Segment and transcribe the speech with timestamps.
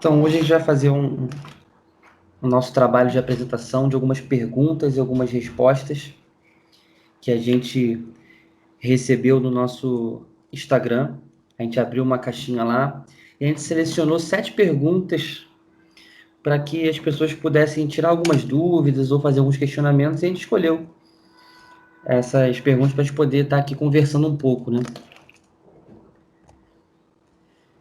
[0.00, 1.28] Então, hoje a gente vai fazer um,
[2.42, 6.14] um nosso trabalho de apresentação de algumas perguntas e algumas respostas
[7.20, 8.02] que a gente
[8.78, 11.16] recebeu no nosso Instagram.
[11.58, 13.04] A gente abriu uma caixinha lá
[13.38, 15.46] e a gente selecionou sete perguntas
[16.42, 20.40] para que as pessoas pudessem tirar algumas dúvidas ou fazer alguns questionamentos e a gente
[20.40, 20.86] escolheu
[22.06, 24.80] essas perguntas para a gente poder estar aqui conversando um pouco, né?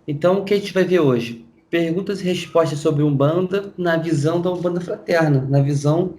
[0.06, 1.48] Então, o que a gente vai ver hoje?
[1.70, 6.16] Perguntas e respostas sobre Umbanda na visão da Umbanda fraterna, na visão,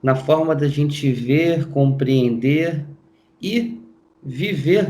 [0.00, 2.86] na forma da gente ver, compreender
[3.42, 3.80] e
[4.22, 4.88] viver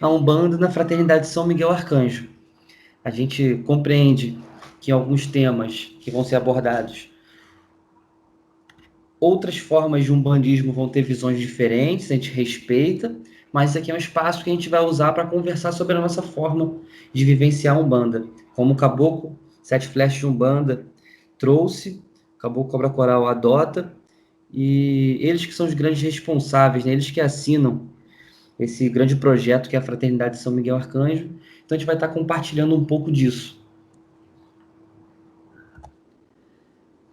[0.00, 2.28] a Umbanda na Fraternidade São Miguel Arcanjo.
[3.04, 4.38] A gente compreende
[4.80, 7.10] que alguns temas que vão ser abordados,
[9.18, 13.16] outras formas de umbandismo vão ter visões diferentes, a gente respeita,
[13.52, 16.00] mas isso aqui é um espaço que a gente vai usar para conversar sobre a
[16.00, 16.76] nossa forma
[17.12, 20.86] de vivenciar a Umbanda como o Caboclo Sete Flechas de Umbanda
[21.38, 22.02] trouxe,
[22.36, 23.94] o Caboclo Cobra Coral adota,
[24.52, 26.92] e eles que são os grandes responsáveis, né?
[26.92, 27.88] eles que assinam
[28.58, 31.30] esse grande projeto que é a Fraternidade São Miguel Arcanjo.
[31.64, 33.58] Então a gente vai estar compartilhando um pouco disso.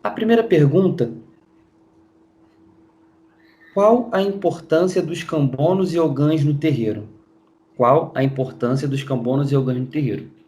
[0.03, 1.11] A primeira pergunta:
[3.73, 7.07] Qual a importância dos cambonos e ogãs no terreiro?
[7.77, 10.40] Qual a importância dos cambonos e ogãs no terreiro?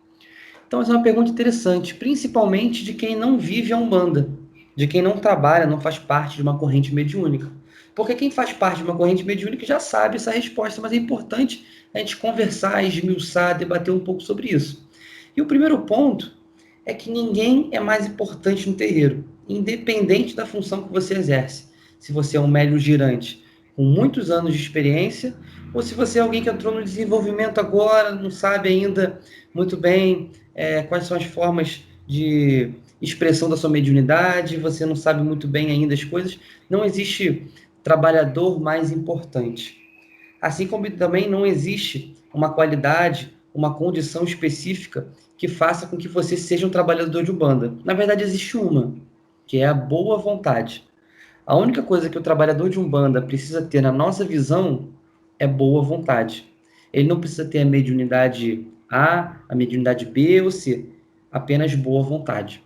[0.74, 4.28] Então, essa é uma pergunta interessante, principalmente de quem não vive a Umbanda,
[4.76, 7.52] de quem não trabalha, não faz parte de uma corrente mediúnica.
[7.94, 11.64] Porque quem faz parte de uma corrente mediúnica já sabe essa resposta, mas é importante
[11.94, 14.90] a gente conversar, esmiuçar, debater um pouco sobre isso.
[15.38, 16.34] E o primeiro ponto
[16.88, 21.66] é que ninguém é mais importante no terreiro, independente da função que você exerce.
[22.00, 23.44] Se você é um médium girante
[23.76, 25.36] com muitos anos de experiência,
[25.72, 29.20] ou se você é alguém que entrou no desenvolvimento agora, não sabe ainda
[29.54, 35.22] muito bem é, quais são as formas de expressão da sua mediunidade, você não sabe
[35.22, 36.40] muito bem ainda as coisas,
[36.70, 37.48] não existe
[37.84, 39.78] trabalhador mais importante.
[40.42, 45.08] Assim como também não existe uma qualidade, uma condição específica
[45.38, 47.74] que faça com que você seja um trabalhador de Umbanda.
[47.84, 48.94] Na verdade, existe uma,
[49.46, 50.84] que é a boa vontade.
[51.46, 54.90] A única coisa que o trabalhador de Umbanda precisa ter na nossa visão
[55.38, 56.46] é boa vontade.
[56.92, 60.86] Ele não precisa ter a mediunidade a, a mediunidade B ou C,
[61.32, 62.64] apenas boa vontade.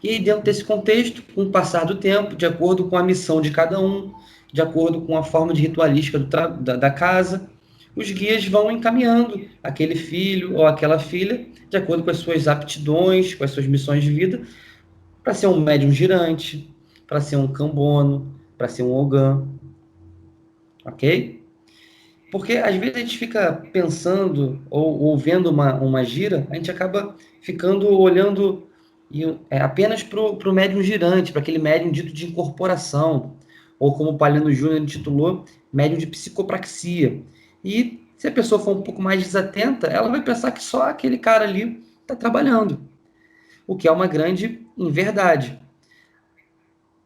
[0.00, 3.40] E aí, dentro desse contexto, com o passar do tempo, de acordo com a missão
[3.40, 4.12] de cada um,
[4.52, 7.50] de acordo com a forma de ritualística da, da casa,
[7.96, 13.34] os guias vão encaminhando aquele filho ou aquela filha, de acordo com as suas aptidões,
[13.34, 14.42] com as suas missões de vida,
[15.24, 16.72] para ser um médium girante,
[17.04, 19.44] para ser um cambono, para ser um ogã.
[20.84, 21.37] Ok?
[22.30, 26.70] Porque às vezes a gente fica pensando ou, ou vendo uma, uma gira, a gente
[26.70, 28.66] acaba ficando olhando
[29.50, 33.36] é, apenas para o médium girante, para aquele médium dito de incorporação,
[33.78, 37.22] ou como o Paleno Júnior intitulou, médium de psicopraxia.
[37.64, 41.16] E se a pessoa for um pouco mais desatenta, ela vai pensar que só aquele
[41.16, 42.80] cara ali está trabalhando,
[43.66, 45.58] o que é uma grande inverdade.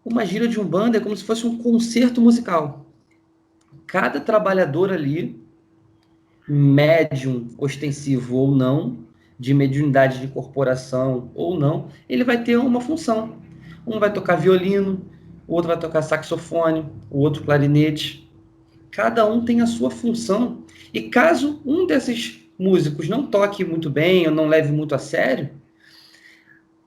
[0.05, 2.82] Uma gira de umbanda é como se fosse um concerto musical
[3.87, 5.41] cada trabalhador ali,
[6.49, 8.99] médium ostensivo ou não,
[9.39, 13.37] de mediunidade de corporação ou não, ele vai ter uma função.
[13.87, 15.05] Um vai tocar violino,
[15.47, 18.31] o outro vai tocar saxofone, o outro clarinete.
[18.91, 20.63] Cada um tem a sua função.
[20.95, 25.51] E caso um desses músicos não toque muito bem ou não leve muito a sério,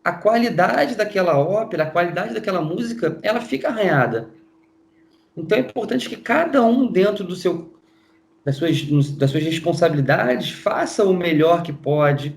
[0.03, 4.29] a qualidade daquela ópera, a qualidade daquela música, ela fica arranhada.
[5.35, 7.73] Então é importante que cada um, dentro do seu,
[8.43, 8.81] das, suas,
[9.11, 12.35] das suas responsabilidades, faça o melhor que pode,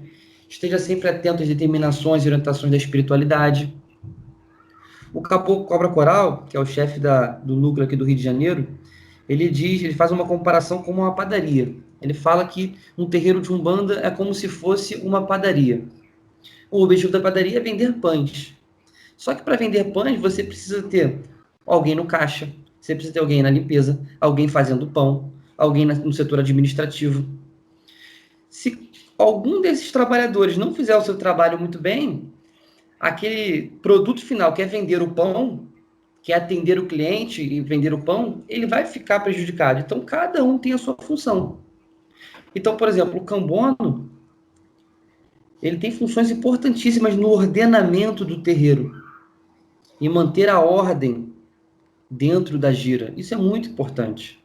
[0.49, 3.73] esteja sempre atento às determinações e orientações da espiritualidade.
[5.13, 8.23] O Caboclo Cobra Coral, que é o chefe da, do núcleo aqui do Rio de
[8.23, 8.67] Janeiro,
[9.29, 11.75] ele diz, ele faz uma comparação com uma padaria.
[12.01, 15.85] Ele fala que um terreiro de umbanda é como se fosse uma padaria.
[16.71, 18.55] O objetivo da padaria é vender pães.
[19.17, 21.21] Só que para vender pães você precisa ter
[21.67, 22.49] alguém no caixa,
[22.89, 27.29] você precisa ter alguém na limpeza, alguém fazendo pão, alguém no setor administrativo.
[28.49, 32.33] Se algum desses trabalhadores não fizer o seu trabalho muito bem,
[32.99, 35.67] aquele produto final que é vender o pão,
[36.23, 39.81] que é atender o cliente e vender o pão, ele vai ficar prejudicado.
[39.81, 41.59] Então, cada um tem a sua função.
[42.55, 44.11] Então, por exemplo, o cambono,
[45.63, 49.05] ele tem funções importantíssimas no ordenamento do terreiro
[50.01, 51.37] e manter a ordem
[52.11, 53.13] dentro da gira.
[53.17, 54.39] Isso é muito importante.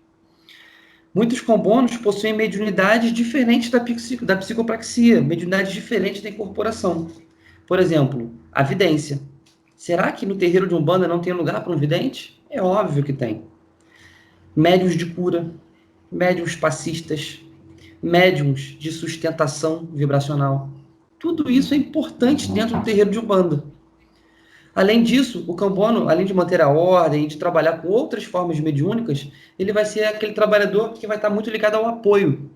[1.13, 3.79] Muitos combonos possuem mediunidades diferentes da,
[4.23, 7.07] da psicopraxia, mediunidades diferentes da incorporação.
[7.67, 9.21] Por exemplo, a vidência.
[9.75, 12.41] Será que no terreiro de Umbanda não tem lugar para um vidente?
[12.49, 13.43] É óbvio que tem.
[14.55, 15.51] Médiuns de cura,
[16.11, 17.39] médiuns passistas,
[18.01, 20.69] médiums de sustentação vibracional.
[21.19, 23.63] Tudo isso é importante dentro do terreiro de Umbanda.
[24.75, 29.31] Além disso, o cambono, além de manter a ordem de trabalhar com outras formas mediúnicas,
[29.57, 32.49] ele vai ser aquele trabalhador que vai estar muito ligado ao apoio.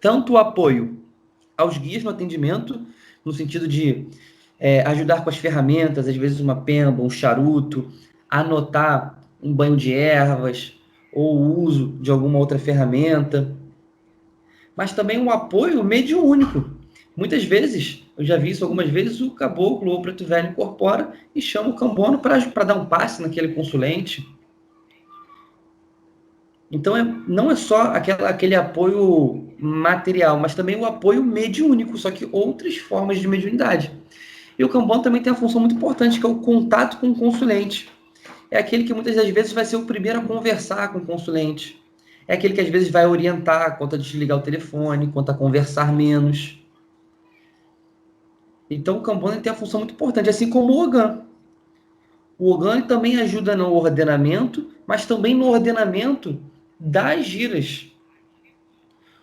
[0.00, 0.98] Tanto o apoio
[1.56, 2.86] aos guias no atendimento,
[3.24, 4.06] no sentido de
[4.58, 7.90] é, ajudar com as ferramentas, às vezes uma pemba, um charuto,
[8.28, 10.74] anotar um banho de ervas
[11.12, 13.54] ou o uso de alguma outra ferramenta,
[14.74, 16.73] mas também um apoio mediúnico.
[17.16, 21.12] Muitas vezes eu já vi isso algumas vezes, o caboclo ou o preto velho incorpora
[21.34, 24.28] e chama o cambono para dar um passe naquele consulente.
[26.70, 32.10] Então, é, não é só aquela, aquele apoio material, mas também o apoio mediúnico, só
[32.10, 33.92] que outras formas de mediunidade.
[34.58, 37.14] E o cambono também tem uma função muito importante, que é o contato com o
[37.14, 37.88] consulente.
[38.50, 41.80] É aquele que muitas das vezes vai ser o primeiro a conversar com o consulente.
[42.26, 45.92] É aquele que às vezes vai orientar quanto a desligar o telefone, quanto a conversar
[45.92, 46.63] menos.
[48.68, 51.22] Então o Kanban tem a função muito importante, assim como o Ogan.
[52.38, 56.40] O Ogan também ajuda no ordenamento, mas também no ordenamento
[56.78, 57.86] das giras.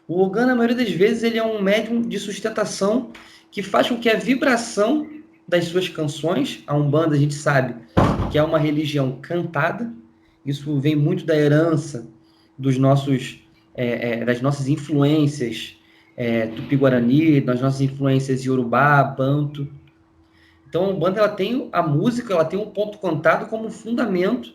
[0.07, 3.11] O Ogan, na maioria das vezes, ele é um médium de sustentação
[3.49, 5.07] que faz com que a vibração
[5.47, 7.75] das suas canções, a Umbanda a gente sabe
[8.31, 9.91] que é uma religião cantada,
[10.45, 12.07] isso vem muito da herança
[12.57, 13.43] dos nossos,
[13.75, 15.77] é, é, das nossas influências
[16.21, 19.67] é, Tupi-Guarani, das nossas influências Yorubá, Banto.
[20.69, 24.53] Então, a Umbanda ela tem a música, ela tem um ponto cantado como fundamento.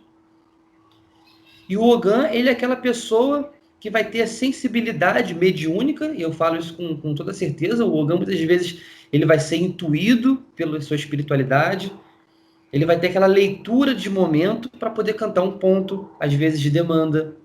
[1.69, 6.33] E o Ogan, ele é aquela pessoa que vai ter a sensibilidade mediúnica, e eu
[6.33, 8.83] falo isso com, com toda certeza, o Ogan muitas vezes
[9.13, 11.93] ele vai ser intuído pela sua espiritualidade,
[12.73, 16.71] ele vai ter aquela leitura de momento para poder cantar um ponto, às vezes de
[16.71, 17.37] demanda,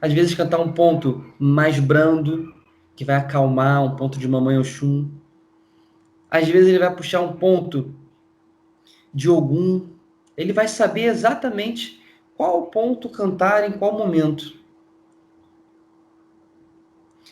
[0.00, 2.61] às vezes cantar um ponto mais brando,
[3.02, 5.10] que vai acalmar um ponto de Mamãe Oxum.
[6.30, 7.92] Às vezes ele vai puxar um ponto
[9.12, 9.88] de Ogum.
[10.36, 12.00] Ele vai saber exatamente
[12.36, 14.56] qual ponto cantar em qual momento.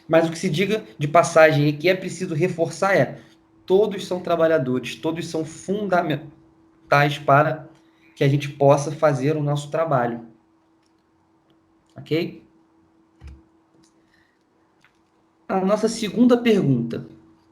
[0.08, 3.20] Mas o que se diga de passagem e que é preciso reforçar é:
[3.64, 7.68] todos são trabalhadores, todos são fundamentais para
[8.16, 10.26] que a gente possa fazer o nosso trabalho.
[11.96, 12.42] Ok?
[15.56, 17.06] A nossa segunda pergunta: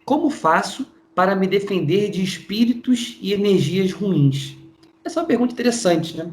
[0.04, 4.56] Como faço para me defender de espíritos e energias ruins?
[5.04, 6.30] Essa é uma pergunta interessante, né?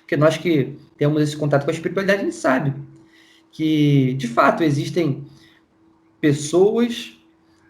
[0.00, 2.74] Porque nós que temos esse contato com a espiritualidade, a gente sabe
[3.50, 5.24] que, de fato, existem
[6.20, 7.16] pessoas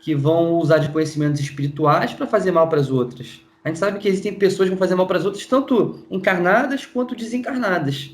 [0.01, 3.41] que vão usar de conhecimentos espirituais para fazer mal para as outras.
[3.65, 6.85] A gente sabe que existem pessoas que vão fazer mal para as outras, tanto encarnadas
[6.85, 8.11] quanto desencarnadas.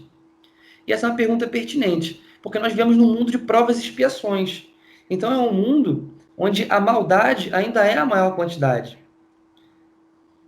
[0.87, 4.68] E essa é uma pergunta pertinente, porque nós vivemos num mundo de provas e expiações.
[5.11, 8.99] Então é um mundo onde a maldade ainda é a maior quantidade.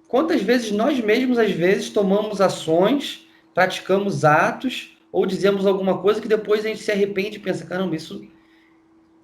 [0.06, 6.28] Quantas vezes nós mesmos, às vezes, tomamos ações, praticamos atos, ou dizemos alguma coisa que
[6.28, 8.26] depois a gente se arrepende e pensa, caramba, isso,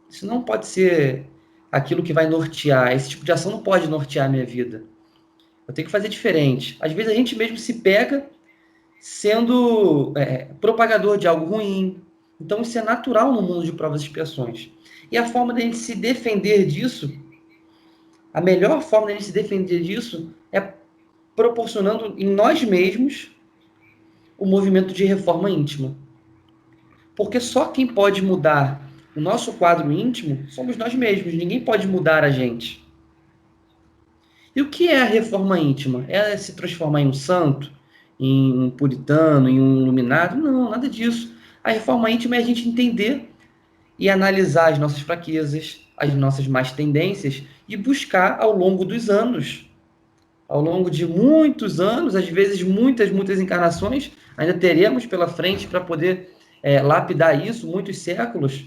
[0.09, 1.27] isso não pode ser
[1.71, 4.85] aquilo que vai nortear, esse tipo de ação não pode nortear a minha vida.
[5.67, 6.77] Eu tenho que fazer diferente.
[6.81, 8.29] Às vezes a gente mesmo se pega
[9.01, 12.01] sendo é, propagador de algo ruim.
[12.41, 14.71] Então isso é natural no mundo de provas e expiações.
[15.11, 17.13] E a forma de a gente se defender disso,
[18.33, 20.73] a melhor forma de a gente se defender disso é
[21.35, 23.31] proporcionando em nós mesmos
[24.39, 25.97] o movimento de reforma íntima.
[27.15, 28.87] Porque só quem pode mudar
[29.17, 32.85] o nosso quadro íntimo somos nós mesmos, ninguém pode mudar a gente.
[34.55, 36.05] E o que é a reforma íntima?
[36.09, 37.71] É se transformar em um santo,
[38.19, 40.37] em um puritano, em um iluminado?
[40.37, 41.35] Não, nada disso.
[41.63, 43.31] A reforma íntima é a gente entender
[43.99, 49.71] e analisar as nossas fraquezas, as nossas más tendências e buscar ao longo dos anos,
[50.49, 55.81] ao longo de muitos anos, às vezes muitas, muitas encarnações, ainda teremos pela frente para
[55.81, 56.31] poder
[56.63, 58.65] é, lapidar isso, muitos séculos,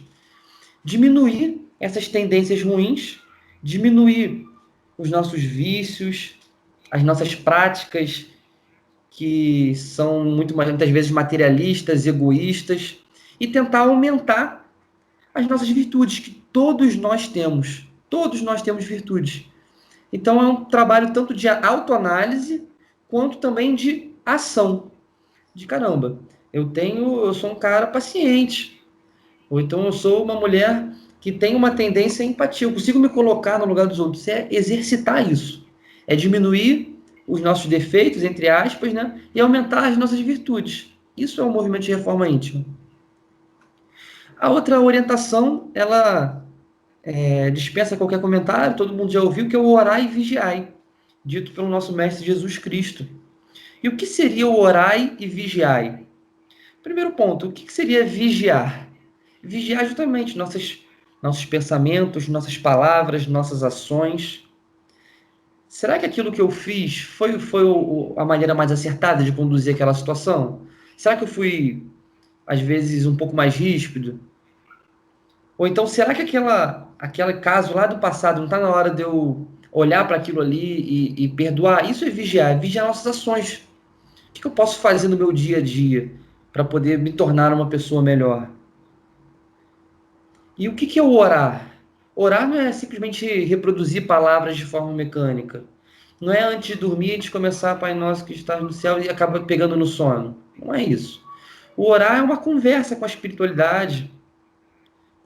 [0.84, 3.20] diminuir essas tendências ruins,
[3.62, 4.46] diminuir
[4.98, 6.36] os nossos vícios,
[6.92, 8.26] as nossas práticas
[9.12, 12.98] que são muito muitas vezes materialistas, egoístas,
[13.40, 14.59] e tentar aumentar
[15.40, 17.88] as nossas virtudes, que todos nós temos.
[18.10, 19.46] Todos nós temos virtudes.
[20.12, 22.64] Então é um trabalho tanto de autoanálise
[23.08, 24.92] quanto também de ação.
[25.54, 26.20] De caramba,
[26.52, 28.82] eu tenho, eu sou um cara paciente.
[29.50, 32.68] Ou então eu sou uma mulher que tem uma tendência à empatia.
[32.68, 34.28] Eu consigo me colocar no lugar dos outros.
[34.28, 35.66] É exercitar isso.
[36.08, 39.22] É diminuir os nossos defeitos, entre aspas, né?
[39.34, 40.92] E aumentar as nossas virtudes.
[41.16, 42.66] Isso é um movimento de reforma íntima.
[44.40, 46.48] A outra orientação, ela
[47.04, 50.70] é, dispensa qualquer comentário, todo mundo já ouviu, que é o orai e vigiai,
[51.26, 53.06] dito pelo nosso Mestre Jesus Cristo.
[53.84, 56.06] E o que seria o orai e vigiai?
[56.82, 58.88] Primeiro ponto, o que seria vigiar?
[59.44, 60.80] Vigiar justamente nossas,
[61.22, 64.48] nossos pensamentos, nossas palavras, nossas ações.
[65.68, 67.66] Será que aquilo que eu fiz foi, foi
[68.16, 70.62] a maneira mais acertada de conduzir aquela situação?
[70.96, 71.86] Será que eu fui,
[72.48, 74.29] às vezes, um pouco mais ríspido?
[75.60, 79.02] Ou então, será que aquela, aquele caso lá do passado não está na hora de
[79.02, 81.90] eu olhar para aquilo ali e, e, perdoar?
[81.90, 83.68] Isso é vigiar, é vigiar nossas ações.
[84.30, 86.14] O que, que eu posso fazer no meu dia a dia
[86.54, 88.50] para poder me tornar uma pessoa melhor?
[90.58, 91.70] E o que, que é o orar?
[92.16, 95.66] Orar não é simplesmente reproduzir palavras de forma mecânica.
[96.22, 99.10] Não é antes de dormir, antes de começar, Pai Nosso que estás no céu e
[99.10, 100.38] acaba pegando no sono.
[100.58, 101.22] Não é isso.
[101.76, 104.10] O orar é uma conversa com a espiritualidade,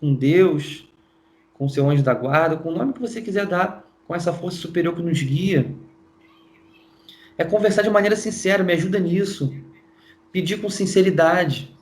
[0.03, 0.85] com Deus,
[1.53, 4.57] com seu anjo da guarda, com o nome que você quiser dar, com essa força
[4.57, 5.73] superior que nos guia.
[7.37, 9.55] É conversar de maneira sincera, me ajuda nisso.
[10.29, 11.73] Pedir com sinceridade,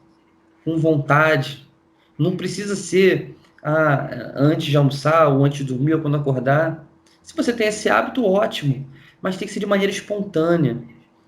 [0.64, 1.68] com vontade.
[2.16, 6.88] Não precisa ser ah, antes de almoçar, ou antes de dormir, ou quando acordar.
[7.24, 8.88] Se você tem esse hábito, ótimo.
[9.20, 10.80] Mas tem que ser de maneira espontânea,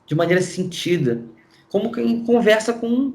[0.05, 1.23] de maneira sentida.
[1.69, 3.13] Como quem conversa com,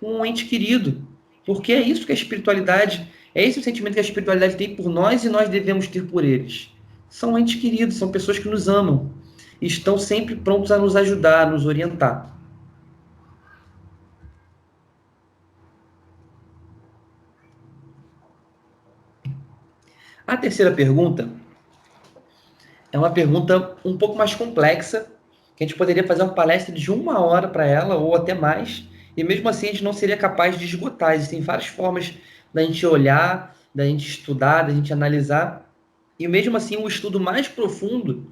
[0.00, 1.06] com um ente querido.
[1.46, 4.88] Porque é isso que a espiritualidade é esse o sentimento que a espiritualidade tem por
[4.88, 6.74] nós e nós devemos ter por eles.
[7.08, 9.12] São entes queridos, são pessoas que nos amam
[9.60, 12.36] e estão sempre prontos a nos ajudar, a nos orientar.
[20.26, 21.28] A terceira pergunta
[22.92, 25.10] é uma pergunta um pouco mais complexa,
[25.56, 28.84] que a gente poderia fazer uma palestra de uma hora para ela, ou até mais,
[29.16, 31.14] e mesmo assim a gente não seria capaz de esgotar.
[31.14, 32.14] Existem várias formas
[32.52, 35.70] da gente olhar, da gente estudar, da gente analisar.
[36.18, 38.26] E mesmo assim, o estudo mais profundo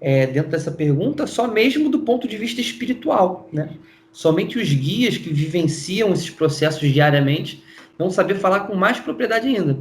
[0.00, 3.70] é, dentro dessa pergunta, só mesmo do ponto de vista espiritual, né?
[4.12, 7.62] Somente os guias que vivenciam esses processos diariamente
[7.98, 9.78] vão saber falar com mais propriedade ainda.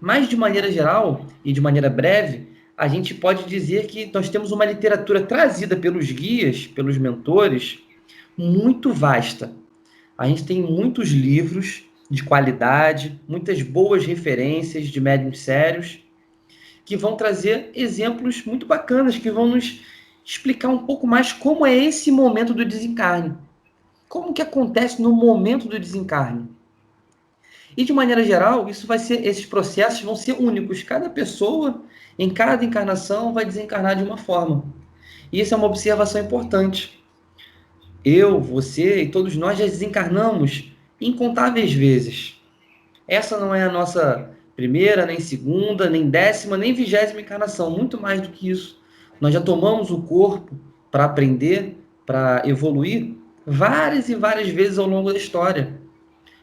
[0.00, 4.50] Mas, de maneira geral e de maneira breve, a gente pode dizer que nós temos
[4.50, 7.78] uma literatura trazida pelos guias, pelos mentores,
[8.36, 9.52] muito vasta.
[10.16, 15.98] A gente tem muitos livros de qualidade, muitas boas referências de médiums sérios,
[16.84, 19.80] que vão trazer exemplos muito bacanas, que vão nos
[20.22, 23.34] explicar um pouco mais como é esse momento do desencarne.
[24.10, 26.50] Como que acontece no momento do desencarne.
[27.74, 30.82] E de maneira geral, isso vai ser, esses processos vão ser únicos.
[30.82, 31.82] Cada pessoa,
[32.18, 34.62] em cada encarnação, vai desencarnar de uma forma.
[35.32, 37.02] E isso é uma observação importante.
[38.04, 40.71] Eu, você e todos nós já desencarnamos
[41.06, 42.40] incontáveis vezes.
[43.06, 48.20] Essa não é a nossa primeira, nem segunda, nem décima, nem vigésima encarnação, muito mais
[48.20, 48.80] do que isso.
[49.20, 50.54] Nós já tomamos o corpo
[50.90, 53.14] para aprender, para evoluir,
[53.46, 55.80] várias e várias vezes ao longo da história.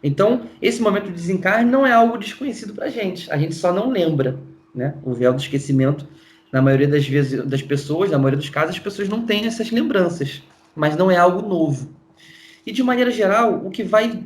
[0.01, 3.73] Então, esse momento de desencarne não é algo desconhecido para a gente, a gente só
[3.73, 4.39] não lembra.
[4.73, 4.95] Né?
[5.03, 6.07] O véu do esquecimento,
[6.51, 9.71] na maioria das vezes das pessoas, na maioria dos casos, as pessoas não têm essas
[9.71, 10.41] lembranças,
[10.75, 11.89] mas não é algo novo.
[12.65, 14.23] E de maneira geral, o que vai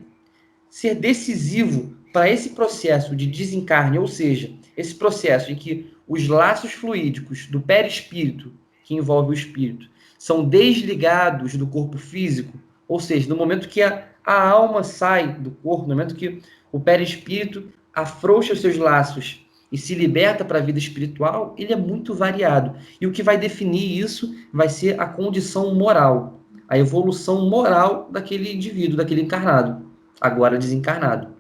[0.74, 6.72] ser decisivo para esse processo de desencarne, ou seja, esse processo em que os laços
[6.72, 8.52] fluídicos do perispírito,
[8.84, 9.88] que envolve o espírito,
[10.18, 15.52] são desligados do corpo físico, ou seja, no momento que a, a alma sai do
[15.52, 20.64] corpo, no momento que o perispírito afrouxa os seus laços e se liberta para a
[20.64, 22.76] vida espiritual, ele é muito variado.
[23.00, 28.52] E o que vai definir isso vai ser a condição moral, a evolução moral daquele
[28.52, 29.83] indivíduo, daquele encarnado
[30.24, 31.36] agora desencarnado.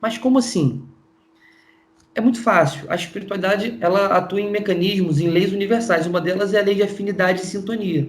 [0.00, 0.86] Mas como assim?
[2.14, 2.84] É muito fácil.
[2.88, 6.06] A espiritualidade ela atua em mecanismos, em leis universais.
[6.06, 8.08] Uma delas é a lei de afinidade e sintonia.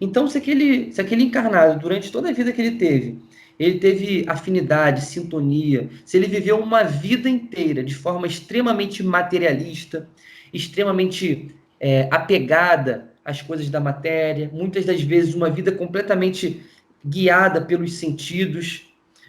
[0.00, 3.18] Então, se aquele, se aquele encarnado, durante toda a vida que ele teve,
[3.58, 10.08] ele teve afinidade, sintonia, se ele viveu uma vida inteira de forma extremamente materialista,
[10.52, 16.62] extremamente é, apegada às coisas da matéria, muitas das vezes uma vida completamente
[17.04, 18.85] guiada pelos sentidos,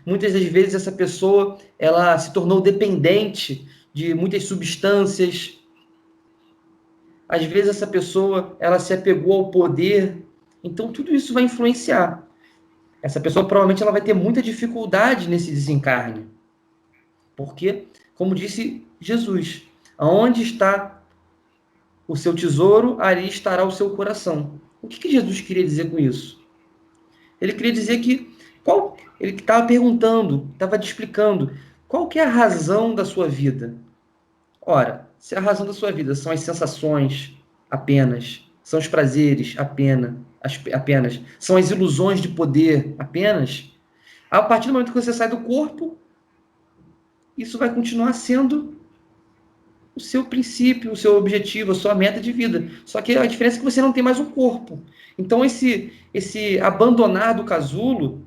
[0.08, 5.60] Muitas das vezes essa pessoa ela se tornou dependente de muitas substâncias.
[7.28, 10.26] Às vezes essa pessoa ela se apegou ao poder.
[10.64, 12.26] Então tudo isso vai influenciar.
[13.02, 16.26] essa pessoa provavelmente ela vai ter muita dificuldade nesse desencarne.
[17.36, 19.64] Porque, como disse Jesus,
[19.98, 21.04] aonde está
[22.08, 24.62] o seu tesouro, ali estará o seu coração.
[24.82, 26.42] O que, que Jesus queria dizer com isso?
[27.42, 28.34] Ele queria dizer que
[28.64, 31.52] qual ele estava perguntando, estava te explicando
[31.88, 33.76] qual que é a razão da sua vida.
[34.62, 37.38] Ora, se a razão da sua vida são as sensações
[37.70, 40.14] apenas, são os prazeres apenas,
[40.74, 43.72] apenas, são as ilusões de poder apenas,
[44.30, 45.98] a partir do momento que você sai do corpo,
[47.38, 48.76] isso vai continuar sendo
[49.96, 52.70] o seu princípio, o seu objetivo, a sua meta de vida.
[52.86, 54.80] Só que a diferença é que você não tem mais um corpo.
[55.18, 58.27] Então esse esse abandonar do casulo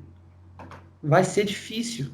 [1.03, 2.07] vai ser difícil,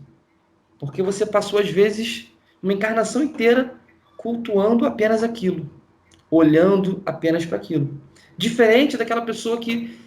[0.79, 3.75] porque você passou às vezes uma encarnação inteira
[4.15, 5.69] cultuando apenas aquilo,
[6.29, 7.99] olhando apenas para aquilo.
[8.37, 9.97] Diferente daquela pessoa que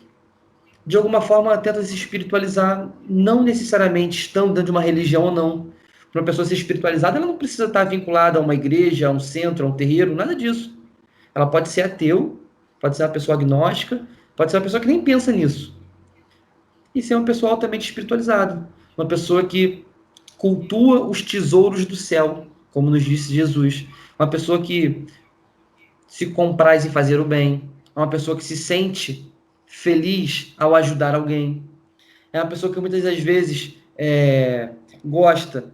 [0.87, 5.71] de alguma forma tenta se espiritualizar, não necessariamente estando dentro de uma religião ou não.
[6.11, 9.21] Para uma pessoa ser espiritualizada, ela não precisa estar vinculada a uma igreja, a um
[9.21, 10.77] centro, a um terreiro, nada disso.
[11.35, 12.41] Ela pode ser ateu,
[12.81, 15.80] pode ser uma pessoa agnóstica, pode ser uma pessoa que nem pensa nisso.
[16.95, 18.69] E ser uma pessoa altamente espiritualizada.
[18.97, 19.85] Uma pessoa que
[20.37, 23.87] cultua os tesouros do céu, como nos disse Jesus.
[24.19, 25.07] Uma pessoa que
[26.07, 27.71] se compraz em fazer o bem.
[27.95, 29.31] Uma pessoa que se sente
[29.67, 31.63] feliz ao ajudar alguém.
[32.33, 34.71] É uma pessoa que muitas das vezes é,
[35.05, 35.73] gosta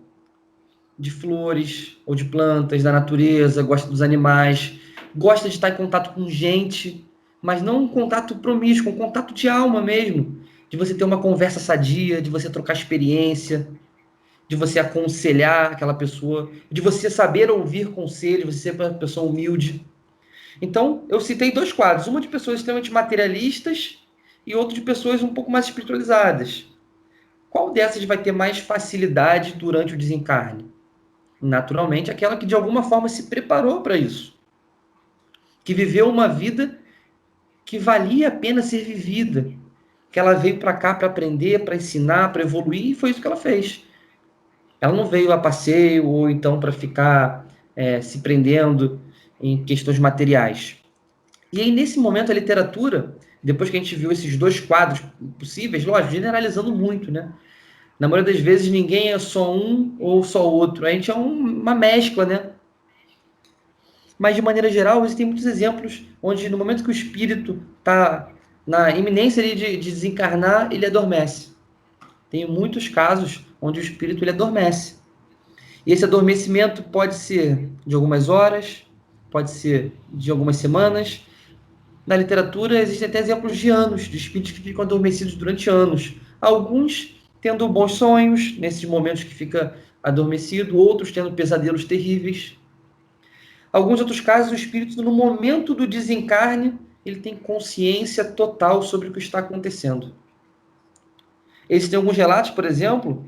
[0.98, 4.78] de flores ou de plantas, da natureza, gosta dos animais,
[5.14, 7.04] gosta de estar em contato com gente,
[7.42, 11.60] mas não um contato promíscuo, um contato de alma mesmo, de você ter uma conversa
[11.60, 13.68] sadia, de você trocar experiência,
[14.48, 19.84] de você aconselhar aquela pessoa, de você saber ouvir conselhos, você ser uma pessoa humilde.
[20.60, 23.98] Então, eu citei dois quadros, uma de pessoas extremamente materialistas
[24.46, 26.66] e outro de pessoas um pouco mais espiritualizadas.
[27.50, 30.76] Qual dessas vai ter mais facilidade durante o desencarne?
[31.40, 34.34] naturalmente, aquela que de alguma forma se preparou para isso,
[35.64, 36.78] que viveu uma vida
[37.64, 39.52] que valia a pena ser vivida,
[40.16, 43.26] que ela veio para cá para aprender, para ensinar, para evoluir, e foi isso que
[43.26, 43.84] ela fez.
[44.80, 48.98] Ela não veio a passeio ou então para ficar é, se prendendo
[49.38, 50.78] em questões materiais.
[51.52, 55.02] E aí, nesse momento, a literatura, depois que a gente viu esses dois quadros
[55.38, 57.30] possíveis, lógico, generalizando muito, né?
[58.00, 60.86] Na maioria das vezes, ninguém é só um ou só outro.
[60.86, 62.52] A gente é um, uma mescla, né?
[64.18, 68.32] Mas, de maneira geral, existem muitos exemplos onde, no momento que o espírito está
[68.66, 71.50] na iminência de, de, desencarnar, ele adormece.
[72.28, 74.96] Tem muitos casos onde o espírito ele adormece.
[75.86, 78.82] E esse adormecimento pode ser de algumas horas,
[79.30, 81.24] pode ser de algumas semanas.
[82.04, 86.14] Na literatura, existem até exemplos de anos, de espíritos que ficam adormecidos durante anos.
[86.40, 92.58] Alguns tendo bons sonhos, nesses momentos que fica adormecido, outros tendo pesadelos terríveis.
[93.72, 99.12] Alguns outros casos, o espírito, no momento do desencarne, ele tem consciência total sobre o
[99.12, 100.12] que está acontecendo.
[101.70, 103.24] Existem alguns relatos, por exemplo,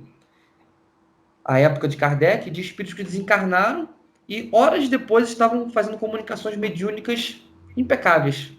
[1.44, 3.88] a época de Kardec, de espíritos que desencarnaram
[4.28, 7.40] e horas depois estavam fazendo comunicações mediúnicas
[7.76, 8.52] impecáveis,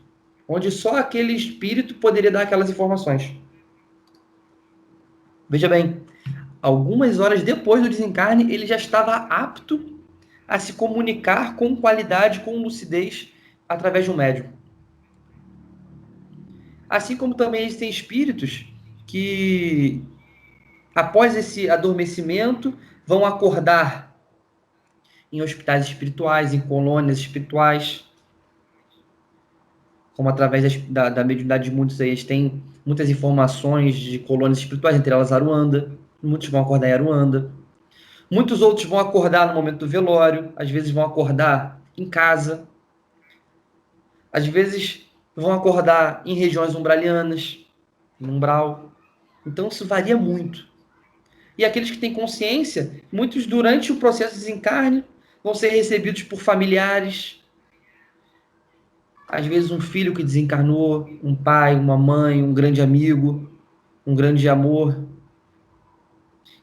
[0.48, 3.36] onde só aquele espírito poderia dar aquelas informações.
[5.50, 6.02] Veja bem,
[6.62, 10.00] algumas horas depois do desencarne, ele já estava apto
[10.48, 13.32] a se comunicar com qualidade, com lucidez,
[13.68, 14.59] através de um médium.
[16.90, 18.66] Assim como também existem espíritos
[19.06, 20.04] que,
[20.96, 22.74] após esse adormecimento,
[23.06, 24.16] vão acordar
[25.32, 28.06] em hospitais espirituais, em colônias espirituais,
[30.16, 34.96] como através da, da mediunidade de muitos aí, eles têm muitas informações de colônias espirituais,
[34.96, 35.98] entre elas Aruanda.
[36.22, 37.52] Muitos vão acordar em Aruanda.
[38.30, 42.68] Muitos outros vão acordar no momento do velório, às vezes vão acordar em casa.
[44.32, 45.09] Às vezes
[45.40, 47.60] vão acordar em regiões umbralianas,
[48.20, 48.92] umbral.
[49.46, 50.68] Então isso varia muito.
[51.58, 55.04] E aqueles que têm consciência, muitos durante o processo de desencarne
[55.44, 57.42] vão ser recebidos por familiares,
[59.28, 63.50] às vezes um filho que desencarnou, um pai, uma mãe, um grande amigo,
[64.06, 65.06] um grande amor.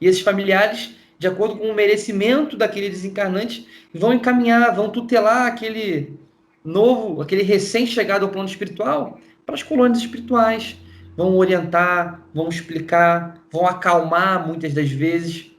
[0.00, 6.18] E esses familiares, de acordo com o merecimento daquele desencarnante, vão encaminhar, vão tutelar aquele
[6.66, 10.76] novo, aquele recém-chegado ao plano espiritual para as colônias espirituais.
[11.16, 15.50] Vão orientar, vão explicar, vão acalmar muitas das vezes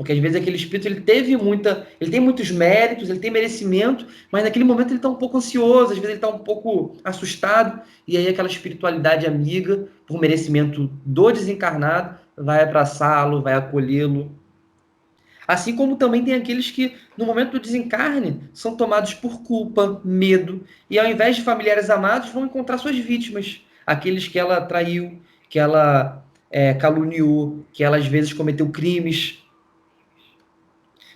[0.00, 4.06] porque às vezes aquele espírito ele teve muita, ele tem muitos méritos, ele tem merecimento,
[4.32, 7.82] mas naquele momento ele está um pouco ansioso, às vezes ele está um pouco assustado,
[8.08, 14.32] e aí aquela espiritualidade amiga, por merecimento do desencarnado, vai abraçá-lo, vai acolhê-lo.
[15.50, 20.64] Assim como também tem aqueles que, no momento do desencarne, são tomados por culpa, medo,
[20.88, 23.60] e ao invés de familiares amados, vão encontrar suas vítimas.
[23.84, 29.42] Aqueles que ela traiu, que ela é, caluniou, que ela às vezes cometeu crimes.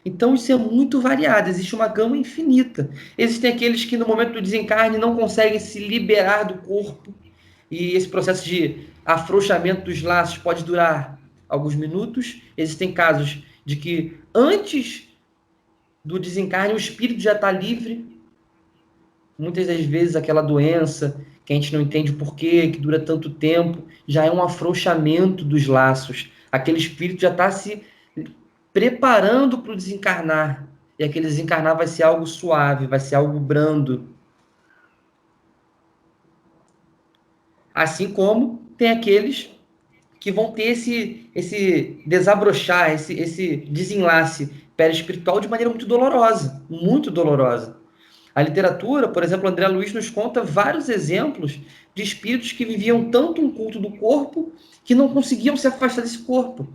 [0.05, 2.91] Então isso é muito variado, existe uma gama infinita.
[3.17, 7.15] Existem aqueles que no momento do desencarne não conseguem se liberar do corpo,
[7.71, 12.43] e esse processo de afrouxamento dos laços pode durar alguns minutos.
[12.57, 15.09] Existem casos de que antes
[16.05, 18.07] do desencarne o espírito já está livre.
[19.39, 23.83] Muitas das vezes aquela doença que a gente não entende porquê, que dura tanto tempo,
[24.07, 26.31] já é um afrouxamento dos laços.
[26.51, 27.83] Aquele espírito já está se
[28.73, 30.69] preparando para o desencarnar.
[30.99, 34.09] E aquele desencarnar vai ser algo suave, vai ser algo brando.
[37.75, 39.51] Assim como tem aqueles
[40.25, 47.11] que vão ter esse, esse desabrochar, esse, esse desenlace perispiritual de maneira muito dolorosa, muito
[47.11, 47.77] dolorosa.
[48.35, 51.61] A literatura, por exemplo, André Luiz nos conta vários exemplos
[51.95, 54.51] de espíritos que viviam tanto um culto do corpo
[54.83, 56.67] que não conseguiam se afastar desse corpo.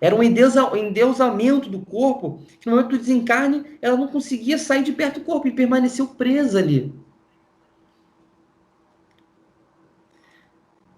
[0.00, 4.92] Era um endeusamento do corpo que no momento do desencarne ela não conseguia sair de
[4.92, 6.94] perto do corpo e permaneceu presa ali.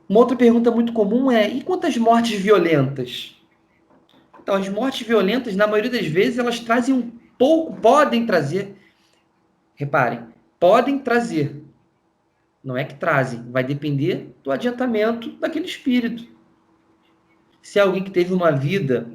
[0.09, 3.37] Uma outra pergunta muito comum é: e quantas mortes violentas?
[4.41, 8.75] Então, as mortes violentas, na maioria das vezes, elas trazem um pouco, podem trazer.
[9.75, 10.25] Reparem,
[10.59, 11.63] podem trazer.
[12.65, 16.27] Não é que trazem, vai depender do adiantamento daquele espírito.
[17.63, 19.11] Se é alguém que teve uma vida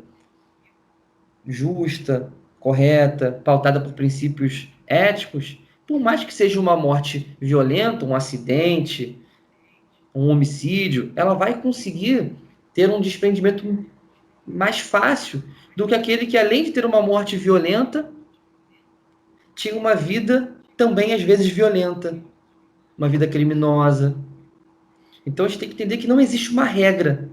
[1.45, 9.19] justa, correta, pautada por princípios éticos, por mais que seja uma morte violenta, um acidente,
[10.13, 12.33] um homicídio, ela vai conseguir
[12.73, 13.85] ter um desprendimento
[14.45, 15.43] mais fácil
[15.75, 18.11] do que aquele que, além de ter uma morte violenta,
[19.55, 22.21] tinha uma vida também, às vezes, violenta,
[22.97, 24.15] uma vida criminosa.
[25.25, 27.29] Então a gente tem que entender que não existe uma regra.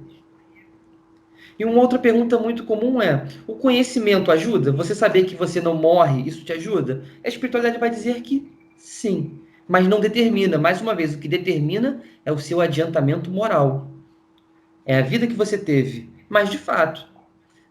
[1.58, 4.72] E uma outra pergunta muito comum é: o conhecimento ajuda?
[4.72, 7.04] Você saber que você não morre, isso te ajuda?
[7.22, 10.58] A espiritualidade vai dizer que sim mas não determina.
[10.58, 13.88] Mais uma vez, o que determina é o seu adiantamento moral.
[14.84, 16.10] É a vida que você teve.
[16.28, 17.06] Mas, de fato,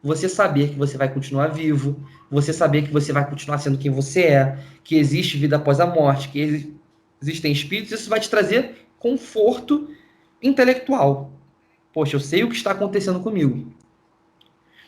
[0.01, 3.91] você saber que você vai continuar vivo, você saber que você vai continuar sendo quem
[3.91, 6.73] você é, que existe vida após a morte, que
[7.21, 9.89] existem espíritos, isso vai te trazer conforto
[10.41, 11.33] intelectual.
[11.91, 13.73] Poxa, eu sei o que está acontecendo comigo.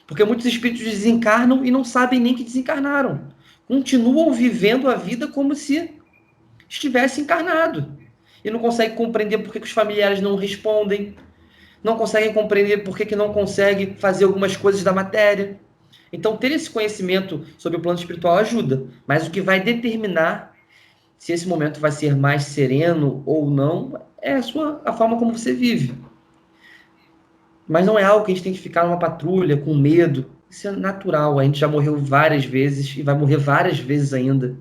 [0.08, 3.34] Porque muitos espíritos desencarnam e não sabem nem que desencarnaram.
[3.68, 6.00] Continuam vivendo a vida como se
[6.72, 7.98] estivesse encarnado.
[8.44, 11.16] E não consegue compreender por que, que os familiares não respondem,
[11.84, 15.60] não conseguem compreender por que, que não consegue fazer algumas coisas da matéria.
[16.12, 20.56] Então, ter esse conhecimento sobre o plano espiritual ajuda, mas o que vai determinar
[21.18, 25.38] se esse momento vai ser mais sereno ou não é a, sua, a forma como
[25.38, 25.94] você vive.
[27.68, 30.26] Mas não é algo que a gente tem que ficar numa patrulha com medo.
[30.50, 31.38] Isso é natural.
[31.38, 34.58] A gente já morreu várias vezes e vai morrer várias vezes ainda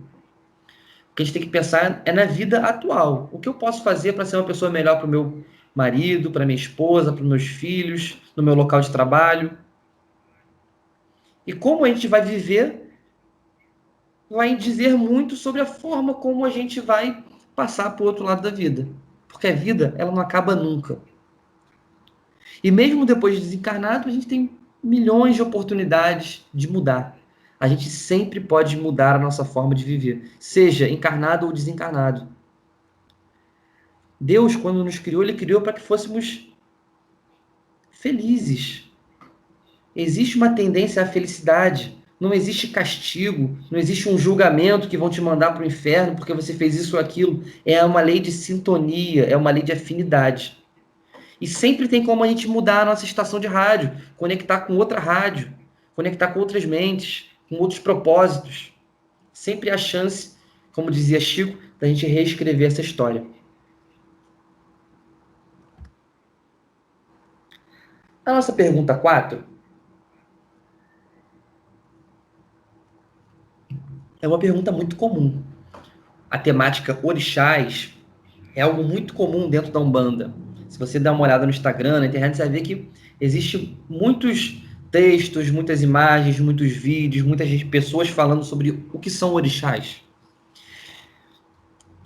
[1.21, 3.29] que a gente tem que pensar é na vida atual.
[3.31, 6.47] O que eu posso fazer para ser uma pessoa melhor para o meu marido, para
[6.47, 9.57] minha esposa, para meus filhos, no meu local de trabalho?
[11.47, 12.91] E como a gente vai viver
[14.31, 17.23] vai dizer muito sobre a forma como a gente vai
[17.55, 18.89] passar para o outro lado da vida.
[19.29, 20.99] Porque a vida, ela não acaba nunca.
[22.63, 24.51] E mesmo depois de desencarnado, a gente tem
[24.83, 27.20] milhões de oportunidades de mudar
[27.61, 32.27] a gente sempre pode mudar a nossa forma de viver, seja encarnado ou desencarnado.
[34.19, 36.51] Deus, quando nos criou, ele criou para que fôssemos
[37.91, 38.91] felizes.
[39.95, 41.99] Existe uma tendência à felicidade.
[42.19, 46.35] Não existe castigo, não existe um julgamento que vão te mandar para o inferno porque
[46.35, 47.45] você fez isso ou aquilo.
[47.65, 50.59] É uma lei de sintonia, é uma lei de afinidade.
[51.41, 55.01] E sempre tem como a gente mudar a nossa estação de rádio, conectar com outra
[55.01, 55.51] rádio,
[55.95, 58.73] conectar com outras mentes, com outros propósitos.
[59.33, 60.37] Sempre há chance,
[60.73, 63.27] como dizia Chico, da gente reescrever essa história.
[68.25, 69.45] A nossa pergunta 4
[74.23, 75.43] é uma pergunta muito comum.
[76.31, 77.93] A temática orixás
[78.55, 80.33] é algo muito comum dentro da Umbanda.
[80.69, 82.89] Se você dá uma olhada no Instagram, na internet, você vai ver que
[83.21, 90.03] existe muitos textos, muitas imagens, muitos vídeos, muitas pessoas falando sobre o que são orixás.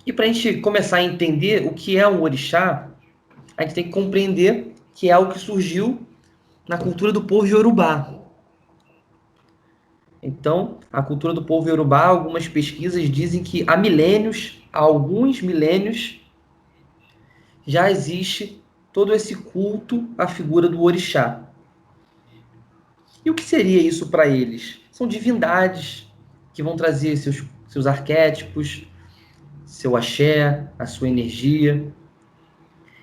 [0.05, 2.91] E para a gente começar a entender o que é um orixá,
[3.57, 6.05] a gente tem que compreender que é algo que surgiu
[6.67, 8.13] na cultura do povo iorubá.
[10.21, 16.19] Então, a cultura do povo iorubá, algumas pesquisas dizem que há milênios, há alguns milênios,
[17.65, 18.61] já existe
[18.93, 21.44] todo esse culto à figura do orixá.
[23.25, 24.79] E o que seria isso para eles?
[24.91, 26.07] São divindades
[26.53, 28.87] que vão trazer seus, seus arquétipos,
[29.65, 31.91] seu axé, a sua energia.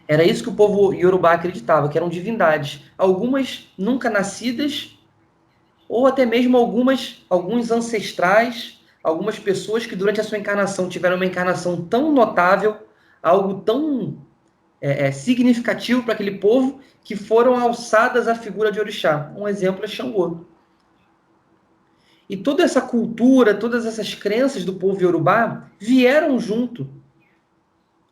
[0.07, 2.85] Era isso que o povo iorubá acreditava, que eram divindades.
[2.97, 4.97] Algumas nunca nascidas,
[5.89, 11.27] ou até mesmo algumas, alguns ancestrais, algumas pessoas que durante a sua encarnação tiveram uma
[11.27, 12.77] encarnação tão notável,
[13.21, 14.25] algo tão
[14.83, 19.33] é, é, significativo para aquele povo, que foram alçadas à figura de orixá.
[19.37, 20.45] Um exemplo é Xangô.
[22.29, 26.91] E toda essa cultura, todas essas crenças do povo iorubá vieram junto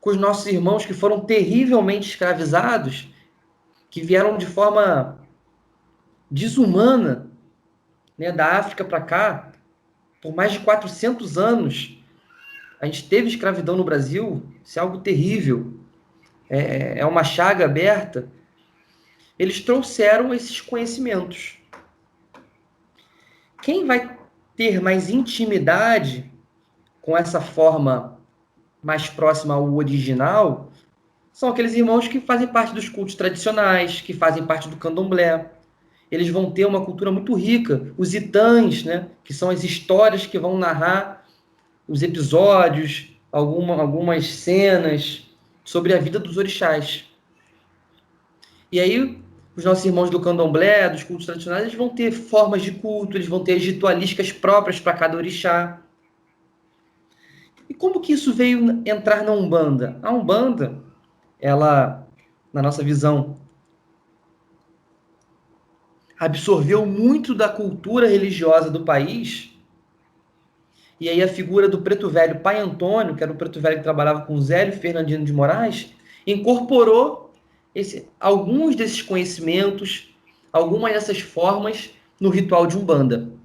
[0.01, 3.13] com os nossos irmãos que foram terrivelmente escravizados,
[3.91, 5.19] que vieram de forma
[6.31, 7.31] desumana
[8.17, 9.53] né, da África para cá,
[10.23, 11.99] por mais de 400 anos.
[12.81, 15.80] A gente teve escravidão no Brasil, isso é algo terrível.
[16.51, 18.29] É, é uma chaga aberta.
[19.39, 21.59] Eles trouxeram esses conhecimentos.
[23.63, 24.19] Quem vai
[24.57, 26.31] ter mais intimidade
[27.01, 28.19] com essa forma
[28.83, 30.73] mais próxima ao original
[31.33, 35.51] são aqueles irmãos que fazem parte dos cultos tradicionais, que fazem parte do candomblé.
[36.11, 37.95] Eles vão ter uma cultura muito rica.
[37.97, 41.25] Os itãs, né, que são as histórias que vão narrar
[41.87, 45.30] os episódios, alguma, algumas cenas
[45.71, 47.05] sobre a vida dos orixás.
[48.73, 49.23] E aí,
[49.55, 53.29] os nossos irmãos do candomblé, dos cultos tradicionais, eles vão ter formas de culto, eles
[53.29, 55.81] vão ter ritualísticas próprias para cada orixá.
[57.69, 59.97] E como que isso veio entrar na Umbanda?
[60.03, 60.83] A Umbanda,
[61.39, 62.05] ela,
[62.53, 63.37] na nossa visão,
[66.19, 69.50] absorveu muito da cultura religiosa do país.
[71.01, 73.83] E aí a figura do preto velho pai Antônio, que era o preto velho que
[73.83, 75.95] trabalhava com Zélio Fernandino de Moraes,
[76.27, 77.33] incorporou
[77.75, 80.15] esse, alguns desses conhecimentos,
[80.53, 83.41] algumas dessas formas no ritual de Umbanda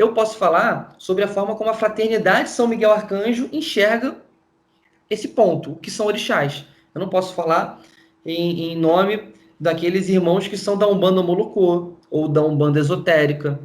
[0.00, 4.16] eu posso falar sobre a forma como a fraternidade São Miguel Arcanjo enxerga
[5.10, 6.64] esse ponto, o que são orixás.
[6.94, 7.82] Eu não posso falar
[8.24, 13.60] em, em nome daqueles irmãos que são da Umbanda Molocô, ou da Umbanda Esotérica,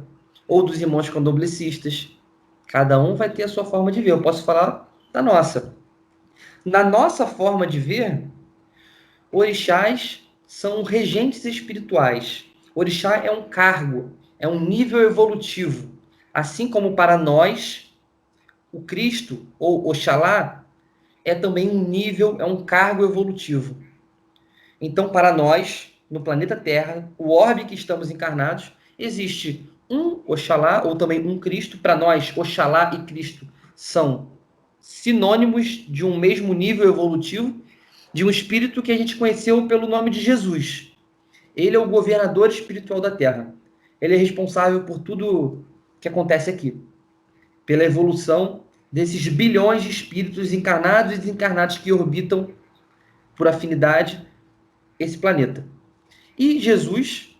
[0.46, 2.10] ou dos irmãos candomblecistas.
[2.66, 4.10] Cada um vai ter a sua forma de ver.
[4.10, 5.76] Eu posso falar da nossa.
[6.64, 8.24] Na nossa forma de ver,
[9.30, 12.44] orixás são regentes espirituais.
[12.74, 15.94] Orixá é um cargo, é um nível evolutivo.
[16.34, 17.94] Assim como para nós,
[18.72, 20.64] o Cristo, ou Oxalá,
[21.24, 23.76] é também um nível, é um cargo evolutivo.
[24.80, 30.96] Então, para nós, no planeta Terra, o orbe que estamos encarnados, existe um Oxalá, ou
[30.96, 31.78] também um Cristo.
[31.78, 34.32] Para nós, Oxalá e Cristo são
[34.80, 37.60] sinônimos de um mesmo nível evolutivo,
[38.12, 40.92] de um espírito que a gente conheceu pelo nome de Jesus.
[41.54, 43.54] Ele é o governador espiritual da Terra.
[44.00, 45.64] Ele é responsável por tudo
[46.00, 46.80] que acontece aqui.
[47.64, 52.50] Pela evolução desses bilhões de espíritos encarnados e desencarnados que orbitam
[53.36, 54.26] por afinidade
[54.98, 55.66] esse planeta.
[56.38, 57.35] E Jesus,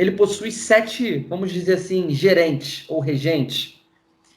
[0.00, 3.78] ele possui sete, vamos dizer assim, gerentes ou regentes,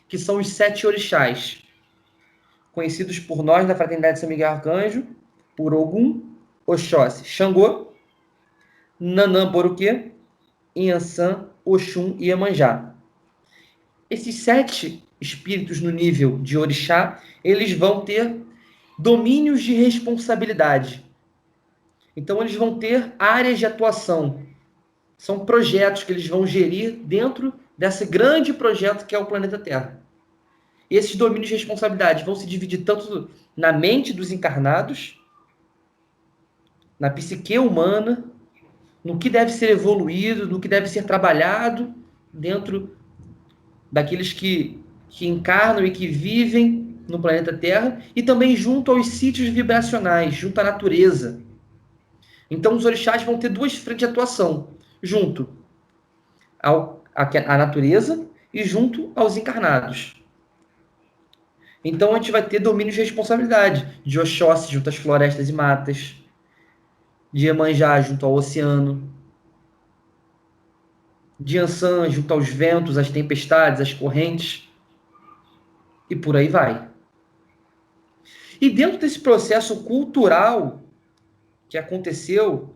[0.10, 1.64] que são os sete orixás,
[2.74, 5.08] conhecidos por nós na Fraternidade São Miguel Arcanjo,
[5.56, 6.36] por Ogum,
[6.68, 7.94] Oxóssi, Xangô,
[9.00, 10.12] Nanã Boruquê,
[10.76, 12.94] Inhansã, Oxum e Iemanjá.
[14.10, 18.36] Esses sete espíritos no nível de orixá, eles vão ter
[19.00, 21.06] domínios de responsabilidade.
[22.18, 24.43] Então, eles vão ter áreas de atuação.
[25.24, 30.04] São projetos que eles vão gerir dentro desse grande projeto que é o planeta Terra.
[30.90, 35.18] Esses domínios de responsabilidade vão se dividir tanto na mente dos encarnados,
[37.00, 38.26] na psique humana,
[39.02, 41.96] no que deve ser evoluído, no que deve ser trabalhado
[42.34, 42.94] dentro
[43.90, 49.48] daqueles que, que encarnam e que vivem no planeta Terra, e também junto aos sítios
[49.48, 51.42] vibracionais, junto à natureza.
[52.52, 54.74] Então, os orixás vão ter duas frentes de atuação,
[55.04, 55.50] junto
[56.62, 60.16] ao, à, à natureza e junto aos encarnados.
[61.84, 66.16] Então, a gente vai ter domínio de responsabilidade, de Oxóssi junto às florestas e matas,
[67.32, 69.12] de Iemanjá junto ao oceano,
[71.38, 74.70] de Ansan junto aos ventos, às tempestades, às correntes,
[76.10, 76.88] e por aí vai.
[78.62, 80.82] E dentro desse processo cultural
[81.68, 82.74] que aconteceu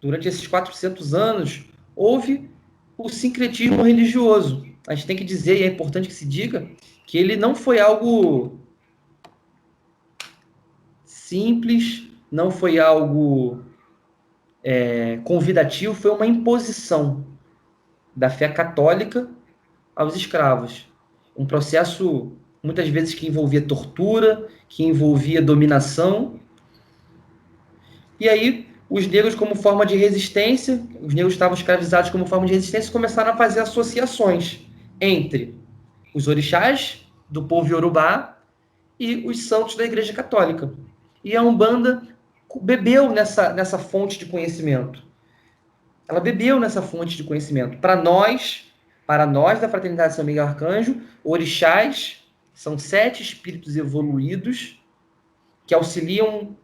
[0.00, 2.50] durante esses 400 anos, houve
[2.96, 4.66] o sincretismo religioso.
[4.86, 6.68] A gente tem que dizer, e é importante que se diga,
[7.06, 8.58] que ele não foi algo
[11.04, 13.62] simples, não foi algo
[14.62, 17.26] é, convidativo, foi uma imposição
[18.14, 19.28] da fé católica
[19.94, 20.86] aos escravos.
[21.36, 22.32] Um processo,
[22.62, 26.40] muitas vezes, que envolvia tortura, que envolvia dominação.
[28.18, 32.52] E aí, os negros, como forma de resistência, os negros estavam escravizados como forma de
[32.52, 34.60] resistência, começaram a fazer associações
[35.00, 35.58] entre
[36.14, 38.38] os orixás do povo iorubá
[38.98, 40.72] e os santos da Igreja Católica.
[41.24, 42.02] E a Umbanda
[42.62, 45.04] bebeu nessa, nessa fonte de conhecimento.
[46.08, 47.78] Ela bebeu nessa fonte de conhecimento.
[47.78, 48.72] Para nós,
[49.04, 54.80] para nós da Fraternidade São Miguel Arcanjo, orixás são sete espíritos evoluídos
[55.66, 56.56] que auxiliam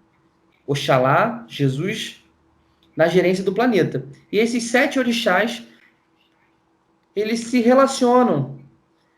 [0.67, 2.25] Oxalá, Jesus,
[2.97, 4.07] na gerência do planeta.
[4.31, 5.63] E esses sete orixás,
[7.15, 8.61] eles se relacionam,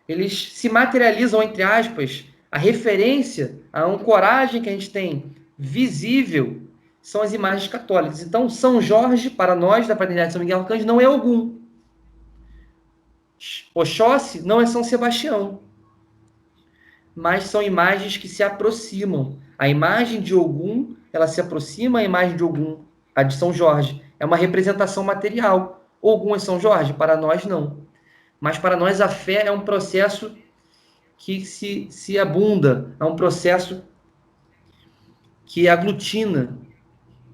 [0.09, 6.63] eles se materializam, entre aspas, a referência, a ancoragem que a gente tem visível
[7.03, 8.23] são as imagens católicas.
[8.23, 11.59] Então, São Jorge, para nós da Fraternidade de São Miguel Arcanjo, não é algum.
[13.75, 15.61] Oxóssi não é São Sebastião.
[17.15, 19.39] Mas são imagens que se aproximam.
[19.59, 22.81] A imagem de Ogum, ela se aproxima à imagem de Ogum,
[23.15, 24.03] a de São Jorge.
[24.19, 25.87] É uma representação material.
[26.03, 26.93] Ogum é São Jorge?
[26.93, 27.85] Para nós, não.
[28.41, 30.37] Mas para nós, a fé é um processo
[31.17, 33.85] que se, se abunda, é um processo
[35.47, 36.59] que aglutina,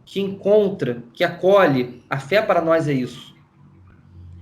[0.05, 2.05] que encontra, que acolhe.
[2.11, 3.35] A fé para nós é isso.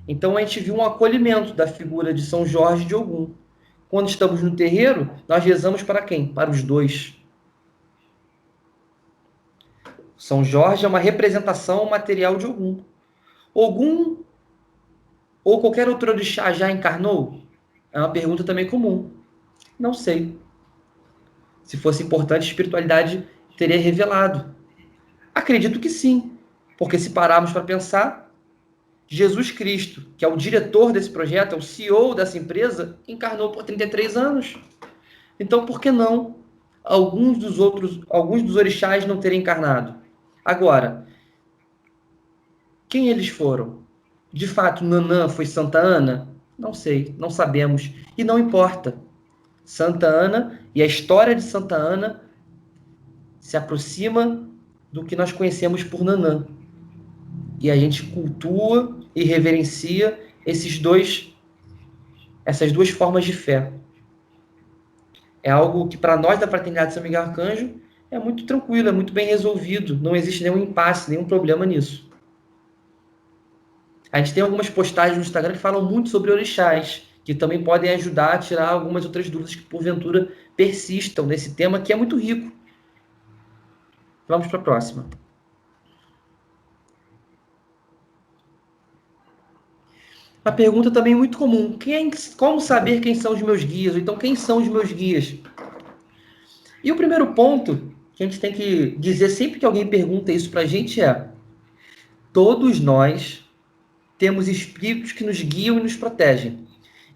[0.09, 3.35] Então a gente viu um acolhimento da figura de São Jorge de Ogum.
[3.89, 6.27] Quando estamos no terreiro, nós rezamos para quem?
[6.27, 7.18] Para os dois.
[10.29, 12.83] São Jorge é uma representação material de Ogum.
[13.55, 14.19] Ogum
[15.43, 17.41] ou qualquer outro orixá já encarnou?
[17.91, 19.11] É uma pergunta também comum.
[19.79, 20.39] Não sei.
[21.65, 24.55] Se fosse importante, a espiritualidade teria revelado.
[25.35, 26.37] Acredito que sim,
[26.77, 28.31] porque se pararmos para pensar,
[29.07, 33.65] Jesus Cristo, que é o diretor desse projeto, é o CEO dessa empresa, encarnou por
[33.65, 34.59] 33 anos.
[35.41, 36.37] Então, por que não
[36.85, 39.98] alguns dos outros, alguns dos orixás não terem encarnado?
[40.49, 41.07] Agora,
[42.89, 43.81] quem eles foram?
[44.33, 46.27] De fato, Nanã foi Santa Ana?
[46.59, 48.97] Não sei, não sabemos e não importa.
[49.63, 52.23] Santa Ana e a história de Santa Ana
[53.39, 54.49] se aproxima
[54.91, 56.47] do que nós conhecemos por Nanã.
[57.61, 61.37] E a gente cultua e reverencia esses dois
[62.43, 63.71] essas duas formas de fé.
[65.43, 69.13] É algo que para nós da Fraternidade São Miguel Arcanjo é muito tranquilo, é muito
[69.13, 72.09] bem resolvido, não existe nenhum impasse, nenhum problema nisso.
[74.11, 77.91] A gente tem algumas postagens no Instagram que falam muito sobre orixás, que também podem
[77.91, 82.51] ajudar a tirar algumas outras dúvidas que porventura persistam nesse tema que é muito rico.
[84.27, 85.07] Vamos para a próxima.
[90.43, 91.77] A pergunta também muito comum.
[91.77, 93.95] Quem, como saber quem são os meus guias?
[93.95, 95.35] Ou então, quem são os meus guias?
[96.83, 100.51] E o primeiro ponto que a gente tem que dizer sempre que alguém pergunta isso
[100.51, 101.29] para a gente é:
[102.33, 103.45] todos nós
[104.19, 106.67] temos espíritos que nos guiam e nos protegem.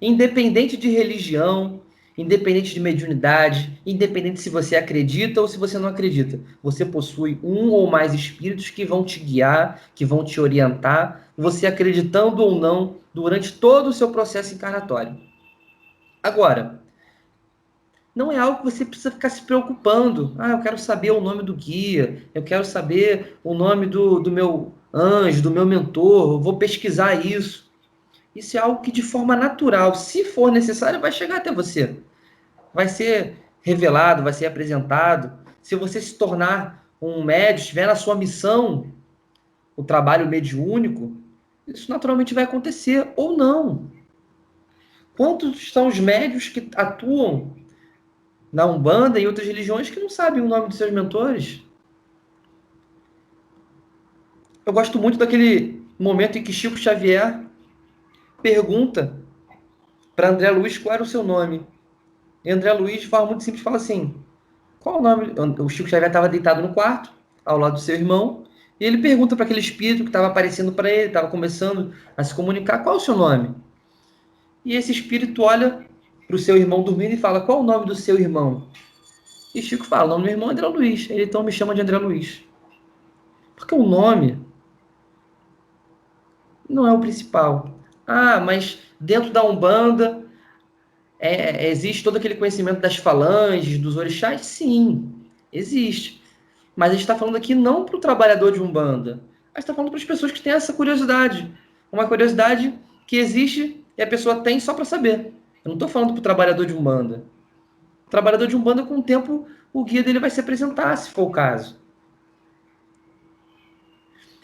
[0.00, 1.80] Independente de religião,
[2.16, 6.38] independente de mediunidade, independente se você acredita ou se você não acredita.
[6.62, 11.66] Você possui um ou mais espíritos que vão te guiar, que vão te orientar, você
[11.66, 15.18] acreditando ou não, durante todo o seu processo encarnatório.
[16.22, 16.81] Agora,
[18.14, 20.34] não é algo que você precisa ficar se preocupando.
[20.38, 24.30] Ah, eu quero saber o nome do guia, eu quero saber o nome do, do
[24.30, 27.70] meu anjo, do meu mentor, eu vou pesquisar isso.
[28.36, 31.96] Isso é algo que, de forma natural, se for necessário, vai chegar até você.
[32.72, 35.32] Vai ser revelado, vai ser apresentado.
[35.62, 38.86] Se você se tornar um médium, estiver na sua missão,
[39.76, 41.16] o trabalho mediúnico,
[41.66, 43.90] isso naturalmente vai acontecer ou não.
[45.16, 47.54] Quantos são os médios que atuam
[48.52, 51.62] na Umbanda e outras religiões que não sabem o nome dos seus mentores?
[54.64, 57.40] Eu gosto muito daquele momento em que Chico Xavier
[58.42, 59.16] pergunta
[60.14, 61.66] para André Luiz qual era o seu nome.
[62.44, 64.14] E André Luiz, de forma muito simples, fala assim:
[64.78, 65.32] qual o nome?
[65.58, 67.12] O Chico Xavier estava deitado no quarto,
[67.44, 68.44] ao lado do seu irmão,
[68.78, 72.34] e ele pergunta para aquele espírito que estava aparecendo para ele, estava começando a se
[72.34, 73.54] comunicar: qual o seu nome?
[74.64, 75.84] E esse espírito olha
[76.32, 78.66] para o seu irmão dormindo e fala: qual o nome do seu irmão?
[79.54, 81.10] E Chico fala: o nome do meu irmão é André Luiz.
[81.10, 82.42] Ele então me chama de André Luiz.
[83.54, 84.38] Porque o nome
[86.66, 87.78] não é o principal.
[88.06, 90.24] Ah, mas dentro da Umbanda
[91.20, 94.40] é, existe todo aquele conhecimento das falanges, dos orixás?
[94.40, 95.12] Sim,
[95.52, 96.22] existe.
[96.74, 99.22] Mas a gente está falando aqui não para o trabalhador de Umbanda,
[99.54, 101.52] a gente está falando para as pessoas que têm essa curiosidade.
[101.92, 102.72] Uma curiosidade
[103.06, 105.34] que existe e a pessoa tem só para saber.
[105.64, 107.24] Eu não estou falando para o trabalhador de Umbanda.
[108.06, 111.22] O trabalhador de Umbanda, com o tempo, o guia dele vai se apresentar, se for
[111.22, 111.80] o caso.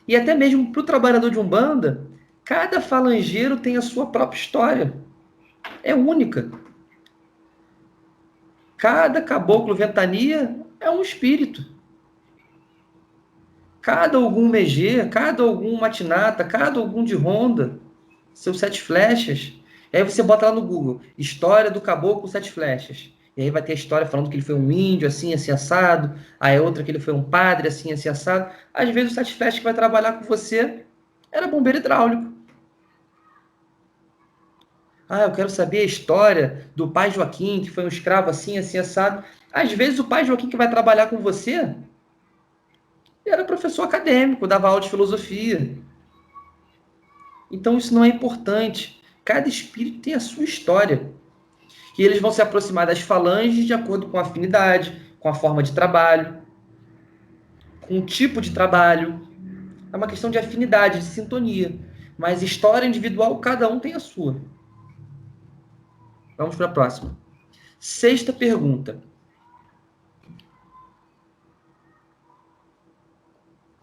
[0.06, 2.06] E até mesmo para o trabalhador de Umbanda,
[2.44, 4.94] cada falangeiro tem a sua própria história.
[5.82, 6.50] É única.
[8.78, 11.66] Cada caboclo ventania é um espírito.
[13.82, 17.78] Cada algum megê, cada algum matinata, cada algum de ronda,
[18.32, 19.52] seus sete flechas.
[19.92, 23.12] Aí você bota lá no Google, história do caboclo sete flechas.
[23.36, 26.18] E aí vai ter a história falando que ele foi um índio, assim, assim, assado.
[26.40, 28.52] Aí outra que ele foi um padre, assim, assim, assado.
[28.74, 30.84] Às vezes o Satisfest que vai trabalhar com você
[31.30, 32.32] era bombeiro hidráulico.
[35.08, 38.76] Ah, eu quero saber a história do pai Joaquim, que foi um escravo assim, assim,
[38.76, 39.24] assado.
[39.52, 41.74] Às vezes o pai Joaquim que vai trabalhar com você
[43.24, 45.78] era professor acadêmico, dava aula de filosofia.
[47.50, 48.97] Então isso não é importante.
[49.28, 51.12] Cada espírito tem a sua história
[51.94, 55.62] que eles vão se aproximar das falanges de acordo com a afinidade, com a forma
[55.62, 56.40] de trabalho,
[57.82, 59.28] com o tipo de trabalho.
[59.92, 61.78] É uma questão de afinidade, de sintonia.
[62.16, 64.40] Mas história individual, cada um tem a sua.
[66.38, 67.14] Vamos para a próxima.
[67.78, 69.02] Sexta pergunta.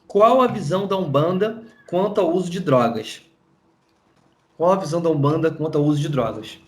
[0.08, 3.22] Qual a visão da Umbanda quanto ao uso de drogas?
[4.58, 6.60] Qual a visão da Umbanda quanto ao uso de drogas?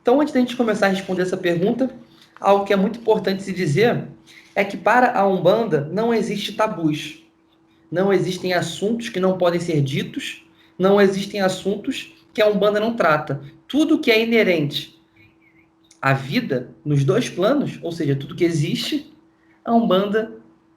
[0.00, 1.90] Então, antes da gente começar a responder essa pergunta,
[2.38, 4.08] algo que é muito importante se dizer
[4.54, 7.24] é que para a Umbanda não existe tabus.
[7.90, 10.44] Não existem assuntos que não podem ser ditos,
[10.78, 13.42] não existem assuntos que a Umbanda não trata.
[13.66, 15.00] Tudo que é inerente
[16.00, 19.12] à vida nos dois planos, ou seja, tudo que existe,
[19.64, 20.32] a Umbanda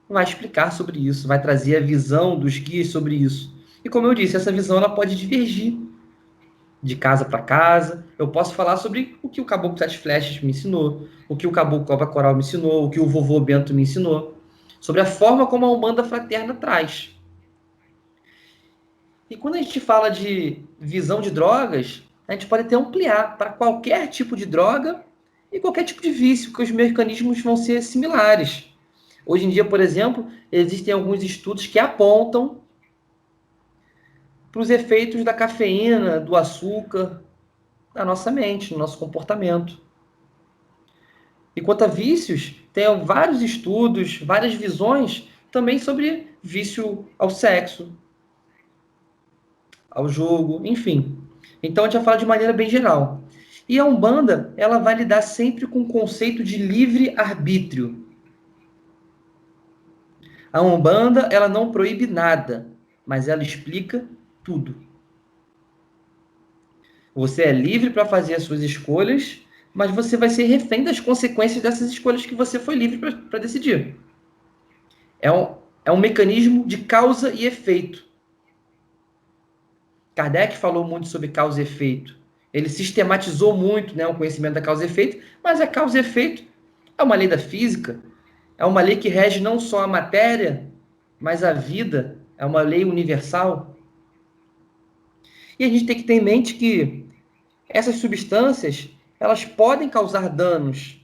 [0.08, 3.54] vai explicar sobre isso, vai trazer a visão dos guias sobre isso.
[3.84, 5.85] E como eu disse, essa visão ela pode divergir
[6.86, 8.06] de casa para casa.
[8.18, 11.52] Eu posso falar sobre o que o Caboclo Sete Flechas me ensinou, o que o
[11.52, 14.38] Caboclo Cobra Coral me ensinou, o que o vovô Bento me ensinou,
[14.80, 17.10] sobre a forma como a Umbanda Fraterna traz.
[19.28, 23.50] E quando a gente fala de visão de drogas, a gente pode até ampliar para
[23.50, 25.04] qualquer tipo de droga
[25.52, 28.66] e qualquer tipo de vício, que os mecanismos vão ser similares.
[29.26, 32.62] Hoje em dia, por exemplo, existem alguns estudos que apontam
[34.56, 37.22] para os efeitos da cafeína, do açúcar
[37.94, 39.82] na nossa mente, no nosso comportamento.
[41.54, 47.92] E quanto a vícios, tem vários estudos, várias visões também sobre vício ao sexo,
[49.92, 51.22] ao jogo, enfim.
[51.62, 53.26] Então a gente vai falar de maneira bem geral.
[53.68, 58.08] E a Umbanda, ela vai lidar sempre com o conceito de livre arbítrio.
[60.54, 62.72] A Umbanda, ela não proíbe nada,
[63.06, 64.08] mas ela explica
[64.46, 64.76] tudo.
[67.14, 69.42] Você é livre para fazer as suas escolhas,
[69.74, 72.98] mas você vai ser refém das consequências dessas escolhas que você foi livre
[73.30, 73.96] para decidir.
[75.20, 78.06] É um, é um mecanismo de causa e efeito.
[80.14, 82.16] Kardec falou muito sobre causa e efeito.
[82.54, 86.44] Ele sistematizou muito né, o conhecimento da causa e efeito, mas a causa e efeito
[86.98, 88.00] é uma lei da física,
[88.58, 90.66] é uma lei que rege não só a matéria,
[91.20, 93.75] mas a vida, é uma lei universal.
[95.58, 97.06] E a gente tem que ter em mente que
[97.68, 98.90] essas substâncias,
[99.20, 101.02] elas podem causar danos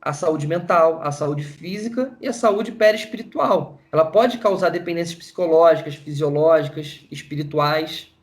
[0.00, 3.80] à saúde mental, à saúde física e à saúde perispiritual.
[3.92, 8.14] Ela pode causar dependências psicológicas, fisiológicas, espirituais.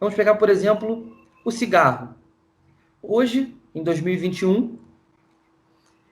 [0.00, 2.14] Vamos pegar, por exemplo, o cigarro.
[3.02, 4.78] Hoje, em 2021,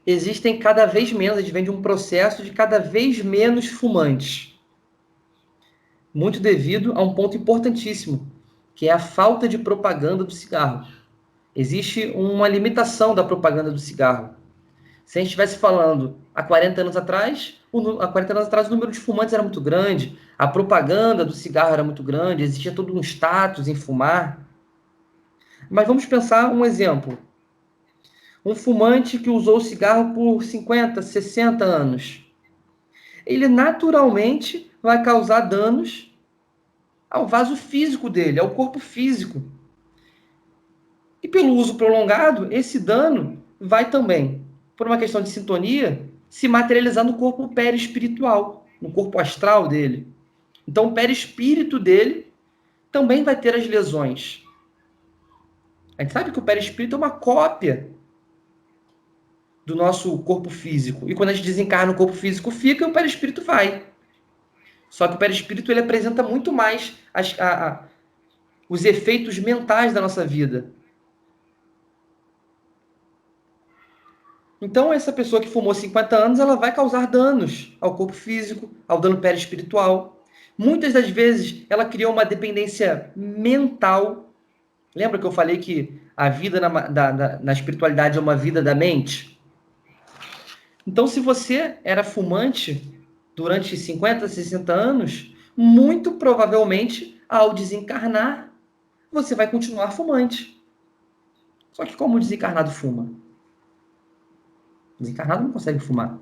[0.06, 4.53] existem cada vez menos, a gente vem de um processo de cada vez menos fumantes
[6.14, 8.30] muito devido a um ponto importantíssimo,
[8.74, 10.86] que é a falta de propaganda do cigarro.
[11.56, 14.34] Existe uma limitação da propaganda do cigarro.
[15.04, 18.70] Se a gente estivesse falando há 40 anos atrás, o, há 40 anos atrás o
[18.70, 22.96] número de fumantes era muito grande, a propaganda do cigarro era muito grande, existia todo
[22.96, 24.46] um status em fumar.
[25.68, 27.18] Mas vamos pensar um exemplo.
[28.44, 32.24] Um fumante que usou o cigarro por 50, 60 anos.
[33.26, 36.14] Ele naturalmente vai causar danos
[37.08, 39.42] ao vaso físico dele, ao corpo físico.
[41.22, 44.44] E pelo uso prolongado, esse dano vai também,
[44.76, 50.06] por uma questão de sintonia, se materializar no corpo perispiritual, no corpo astral dele.
[50.68, 52.30] Então, o perispírito dele
[52.92, 54.44] também vai ter as lesões.
[55.96, 57.88] A gente sabe que o perispírito é uma cópia
[59.64, 61.08] do nosso corpo físico.
[61.08, 63.93] E quando a gente desencarna, o corpo físico fica e o perispírito vai.
[64.94, 67.84] Só que o perispírito ele apresenta muito mais as, a, a,
[68.68, 70.70] os efeitos mentais da nossa vida.
[74.62, 79.00] Então, essa pessoa que fumou 50 anos, ela vai causar danos ao corpo físico, ao
[79.00, 80.24] dano perispiritual.
[80.56, 84.32] Muitas das vezes, ela criou uma dependência mental.
[84.94, 88.62] Lembra que eu falei que a vida na, da, da, na espiritualidade é uma vida
[88.62, 89.40] da mente?
[90.86, 92.94] Então, se você era fumante
[93.34, 98.52] durante 50, 60 anos, muito provavelmente, ao desencarnar,
[99.10, 100.60] você vai continuar fumante.
[101.72, 103.10] Só que como o desencarnado fuma?
[104.98, 106.18] O desencarnado não consegue fumar.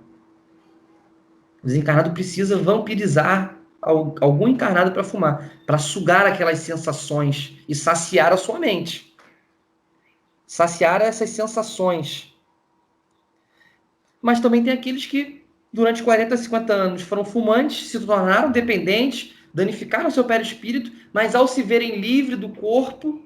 [1.62, 8.36] O desencarnado precisa vampirizar algum encarnado para fumar, para sugar aquelas sensações e saciar a
[8.36, 9.14] sua mente.
[10.46, 12.32] Saciar essas sensações
[14.22, 15.41] mas também tem aqueles que,
[15.72, 21.62] durante 40, 50 anos, foram fumantes, se tornaram dependentes, danificaram seu perispírito, mas ao se
[21.62, 23.22] verem livre do corpo,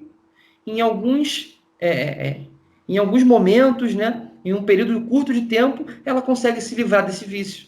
[0.65, 2.41] em alguns, é, é, é,
[2.87, 7.25] em alguns momentos, né, em um período curto de tempo, ela consegue se livrar desse
[7.25, 7.67] vício.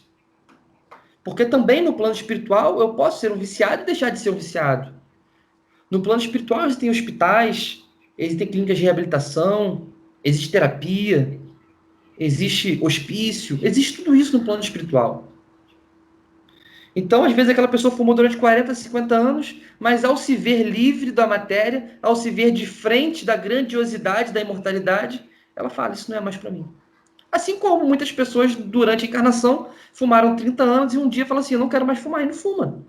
[1.22, 4.36] Porque também no plano espiritual eu posso ser um viciado e deixar de ser um
[4.36, 4.94] viciado.
[5.90, 7.84] No plano espiritual existem hospitais,
[8.16, 9.88] existem clínicas de reabilitação,
[10.22, 11.39] existe terapia,
[12.20, 15.32] existe hospício, existe tudo isso no plano espiritual.
[16.94, 21.10] Então, às vezes, aquela pessoa fumou durante 40, 50 anos, mas ao se ver livre
[21.10, 25.24] da matéria, ao se ver de frente da grandiosidade da imortalidade,
[25.56, 26.66] ela fala: Isso não é mais para mim.
[27.32, 31.54] Assim como muitas pessoas, durante a encarnação, fumaram 30 anos e um dia falam assim:
[31.54, 32.84] Eu não quero mais fumar, e não fuma.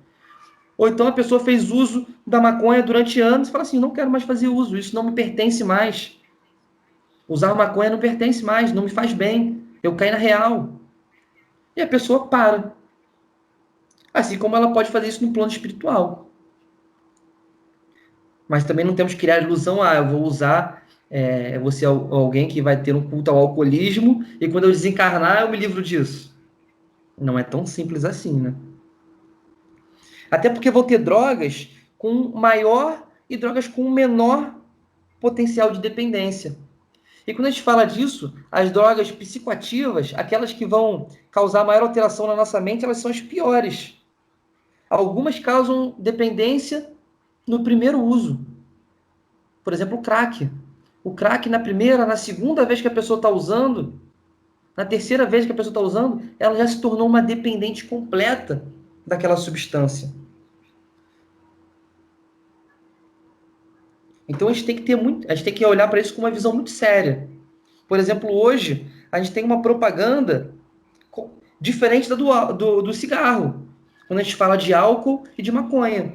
[0.75, 4.09] Ou então a pessoa fez uso da maconha durante anos e fala assim: Não quero
[4.09, 6.19] mais fazer uso, isso não me pertence mais.
[7.31, 9.63] Usar maconha não pertence mais, não me faz bem.
[9.81, 10.81] Eu caí na real.
[11.73, 12.73] E a pessoa para.
[14.13, 16.29] Assim como ela pode fazer isso no plano espiritual.
[18.49, 22.49] Mas também não temos que criar ilusão, ah, eu vou usar, é, você é alguém
[22.49, 26.37] que vai ter um culto ao alcoolismo e quando eu desencarnar eu me livro disso.
[27.17, 28.53] Não é tão simples assim, né?
[30.29, 34.53] Até porque vou ter drogas com maior e drogas com menor
[35.17, 36.57] potencial de dependência.
[37.25, 42.27] E quando a gente fala disso, as drogas psicoativas, aquelas que vão causar maior alteração
[42.27, 43.95] na nossa mente, elas são as piores.
[44.89, 46.91] Algumas causam dependência
[47.47, 48.39] no primeiro uso.
[49.63, 50.49] Por exemplo, o crack.
[51.03, 53.99] O crack, na primeira, na segunda vez que a pessoa está usando,
[54.75, 58.63] na terceira vez que a pessoa está usando, ela já se tornou uma dependente completa
[59.05, 60.11] daquela substância.
[64.27, 66.21] Então a gente tem que ter muito, a gente tem que olhar para isso com
[66.21, 67.27] uma visão muito séria.
[67.87, 70.53] Por exemplo, hoje a gente tem uma propaganda
[71.59, 73.67] diferente da do, do, do cigarro,
[74.07, 76.13] quando a gente fala de álcool e de maconha.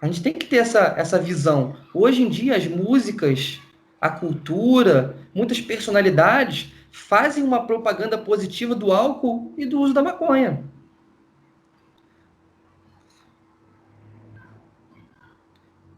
[0.00, 1.74] A gente tem que ter essa, essa visão.
[1.92, 3.60] Hoje em dia, as músicas,
[4.00, 10.62] a cultura, muitas personalidades fazem uma propaganda positiva do álcool e do uso da maconha.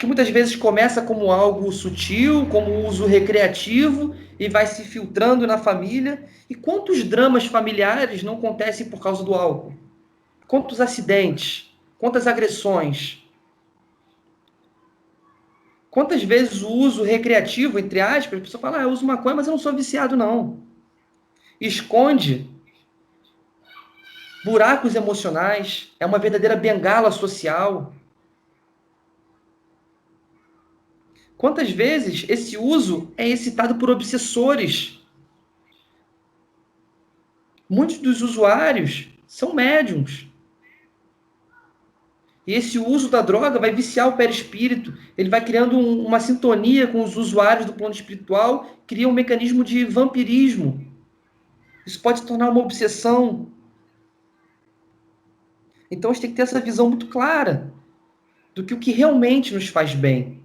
[0.01, 5.59] Que muitas vezes começa como algo sutil, como uso recreativo e vai se filtrando na
[5.59, 6.25] família.
[6.49, 9.75] E quantos dramas familiares não acontecem por causa do álcool?
[10.49, 11.71] Quantos acidentes?
[11.99, 13.23] Quantas agressões?
[15.91, 19.49] Quantas vezes o uso recreativo, entre aspas, a pessoa fala, ah, eu uso maconha, mas
[19.49, 20.63] eu não sou viciado, não.
[21.61, 22.49] Esconde
[24.43, 27.93] buracos emocionais, é uma verdadeira bengala social
[31.41, 35.01] Quantas vezes esse uso é excitado por obsessores?
[37.67, 40.29] Muitos dos usuários são médiums.
[42.47, 46.87] E esse uso da droga vai viciar o perispírito, ele vai criando um, uma sintonia
[46.87, 50.87] com os usuários do plano espiritual, cria um mecanismo de vampirismo.
[51.87, 53.51] Isso pode se tornar uma obsessão.
[55.91, 57.73] Então a gente tem que ter essa visão muito clara
[58.55, 60.40] do que o que realmente nos faz bem.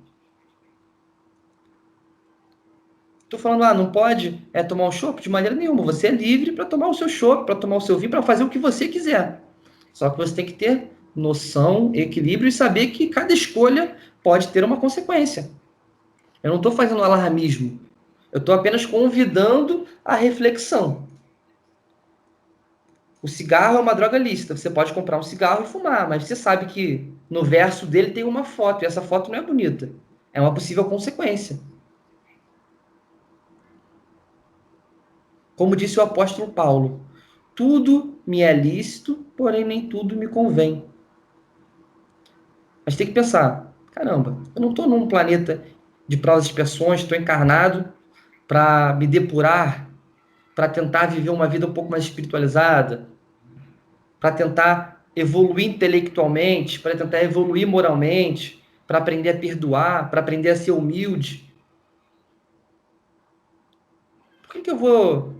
[3.35, 5.21] Estou falando, ah, não pode é, tomar um chopp?
[5.21, 5.83] De maneira nenhuma.
[5.83, 8.45] Você é livre para tomar o seu chopp, para tomar o seu vinho, para fazer
[8.45, 9.41] o que você quiser.
[9.91, 14.63] Só que você tem que ter noção, equilíbrio e saber que cada escolha pode ter
[14.63, 15.49] uma consequência.
[16.41, 17.77] Eu não estou fazendo alarmismo.
[18.31, 21.05] Eu estou apenas convidando a reflexão.
[23.21, 24.55] O cigarro é uma droga lícita.
[24.55, 28.23] Você pode comprar um cigarro e fumar, mas você sabe que no verso dele tem
[28.23, 29.89] uma foto e essa foto não é bonita.
[30.31, 31.59] É uma possível consequência.
[35.55, 37.05] Como disse o apóstolo Paulo,
[37.55, 40.85] tudo me é lícito, porém nem tudo me convém.
[42.85, 45.63] Mas tem que pensar, caramba, eu não estou num planeta
[46.07, 47.91] de provas expiações, estou encarnado
[48.47, 49.89] para me depurar,
[50.53, 53.09] para tentar viver uma vida um pouco mais espiritualizada,
[54.19, 60.55] para tentar evoluir intelectualmente, para tentar evoluir moralmente, para aprender a perdoar, para aprender a
[60.55, 61.51] ser humilde.
[64.43, 65.34] Por que, que eu vou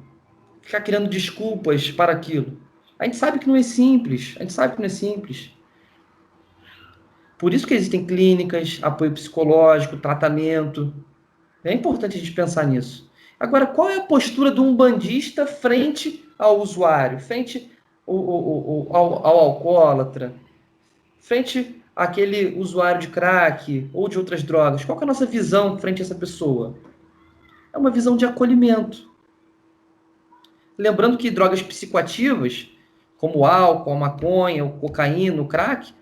[0.65, 2.57] ficar criando desculpas para aquilo?
[2.99, 5.51] A gente sabe que não é simples, a gente sabe que não é simples.
[7.37, 10.93] Por isso que existem clínicas, apoio psicológico, tratamento.
[11.63, 13.09] É importante a gente pensar nisso.
[13.39, 17.69] Agora, qual é a postura do umbandista frente ao usuário, frente
[18.07, 20.33] ao, ao, ao, ao alcoólatra,
[21.19, 24.85] frente àquele usuário de crack ou de outras drogas?
[24.85, 26.77] Qual é a nossa visão frente a essa pessoa?
[27.73, 29.13] É uma visão de acolhimento.
[30.77, 32.69] Lembrando que drogas psicoativas,
[33.17, 35.93] como o álcool, a maconha, o cocaína, o crack,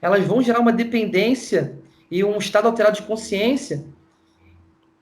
[0.00, 1.78] elas vão gerar uma dependência
[2.10, 3.84] e um estado alterado de consciência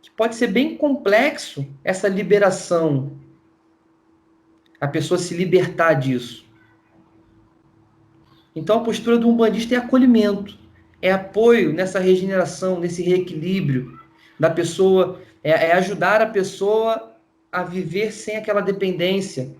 [0.00, 3.12] que pode ser bem complexo essa liberação.
[4.80, 6.46] A pessoa se libertar disso.
[8.54, 10.58] Então a postura do umbandista é acolhimento,
[11.02, 13.98] é apoio nessa regeneração, nesse reequilíbrio
[14.38, 17.15] da pessoa, é, é ajudar a pessoa
[17.56, 19.56] a viver sem aquela dependência,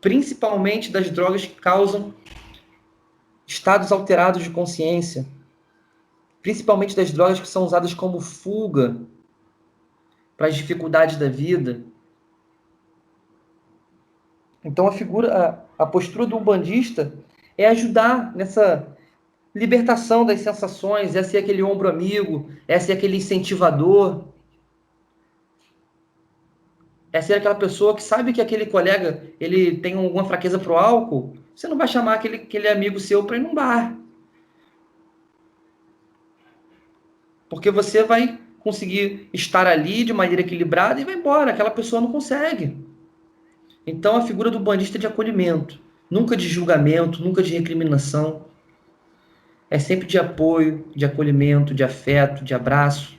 [0.00, 2.14] principalmente das drogas que causam
[3.44, 5.26] estados alterados de consciência,
[6.40, 8.96] principalmente das drogas que são usadas como fuga
[10.36, 11.82] para as dificuldades da vida.
[14.64, 17.12] Então a figura, a, a postura do umbandista
[17.58, 18.96] é ajudar nessa
[19.52, 24.29] libertação das sensações, é ser aquele ombro amigo, é ser aquele incentivador,
[27.12, 30.76] é ser aquela pessoa que sabe que aquele colega ele tem alguma fraqueza para o
[30.76, 33.96] álcool, você não vai chamar aquele, aquele amigo seu para ir num bar.
[37.48, 41.50] Porque você vai conseguir estar ali de maneira equilibrada e vai embora.
[41.50, 42.76] Aquela pessoa não consegue.
[43.86, 48.46] Então, a figura do bandista é de acolhimento, nunca de julgamento, nunca de recriminação.
[49.68, 53.18] É sempre de apoio, de acolhimento, de afeto, de abraço.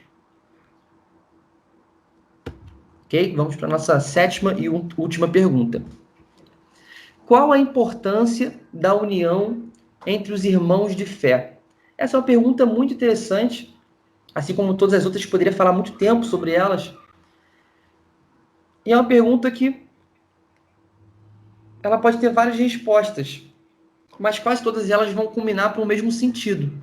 [3.12, 3.36] Ok?
[3.36, 5.84] Vamos para a nossa sétima e última pergunta.
[7.26, 9.70] Qual a importância da união
[10.08, 11.60] entre os irmãos de fé?
[11.98, 13.78] Essa é uma pergunta muito interessante,
[14.34, 16.96] assim como todas as outras, poderia falar muito tempo sobre elas.
[18.86, 19.86] E é uma pergunta que
[21.84, 23.44] ela pode ter várias respostas,
[24.18, 26.82] mas quase todas elas vão culminar para o mesmo sentido.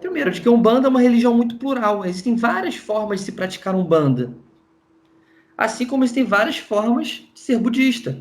[0.00, 2.04] Primeiro, de que Umbanda é uma religião muito plural.
[2.04, 4.32] Existem várias formas de se praticar Umbanda.
[5.62, 8.18] Assim como existem várias formas de ser budista.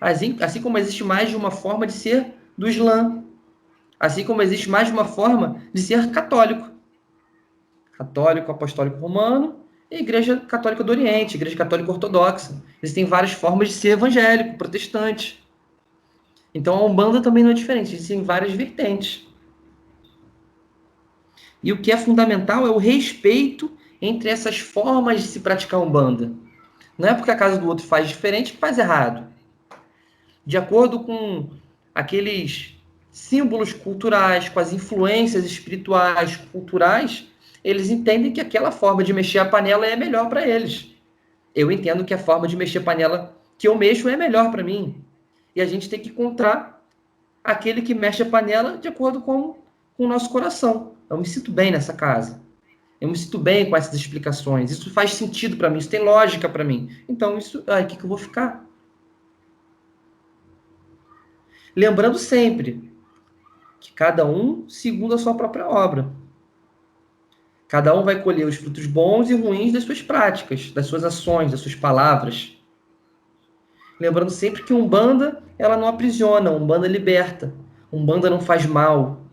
[0.00, 3.24] Assim, assim como existe mais de uma forma de ser do Islã.
[3.98, 6.70] Assim como existe mais de uma forma de ser católico.
[7.94, 9.56] Católico apostólico romano
[9.90, 12.62] e Igreja Católica do Oriente, Igreja Católica Ortodoxa.
[12.80, 15.44] Existem várias formas de ser evangélico, protestante.
[16.54, 19.26] Então a Umbanda também não é diferente, existem várias vertentes.
[21.60, 23.68] E o que é fundamental é o respeito
[24.00, 26.46] entre essas formas de se praticar Umbanda.
[26.98, 29.28] Não é porque a casa do outro faz diferente que faz errado
[30.48, 31.50] de acordo com
[31.94, 32.74] aqueles
[33.10, 37.26] símbolos culturais, com as influências espirituais, culturais,
[37.62, 40.88] eles entendem que aquela forma de mexer a panela é melhor para eles.
[41.54, 44.64] Eu entendo que a forma de mexer a panela que eu mexo é melhor para
[44.64, 45.04] mim.
[45.54, 46.82] E a gente tem que encontrar
[47.44, 49.54] aquele que mexe a panela de acordo com,
[49.98, 50.94] com o nosso coração.
[51.10, 52.40] Eu me sinto bem nessa casa.
[53.00, 54.70] Eu me sinto bem com essas explicações.
[54.70, 56.90] Isso faz sentido para mim, isso tem lógica para mim.
[57.08, 58.66] Então, isso, aí, que, que eu vou ficar?
[61.76, 62.92] Lembrando sempre
[63.78, 66.10] que cada um segundo a sua própria obra.
[67.68, 71.50] Cada um vai colher os frutos bons e ruins das suas práticas, das suas ações,
[71.50, 72.58] das suas palavras.
[74.00, 77.52] Lembrando sempre que Umbanda, ela não aprisiona, Umbanda liberta.
[77.92, 79.27] Umbanda não faz mal.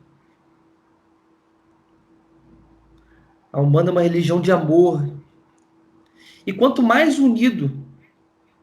[3.56, 5.10] A Umbanda é uma religião de amor.
[6.45, 7.72] E quanto mais unido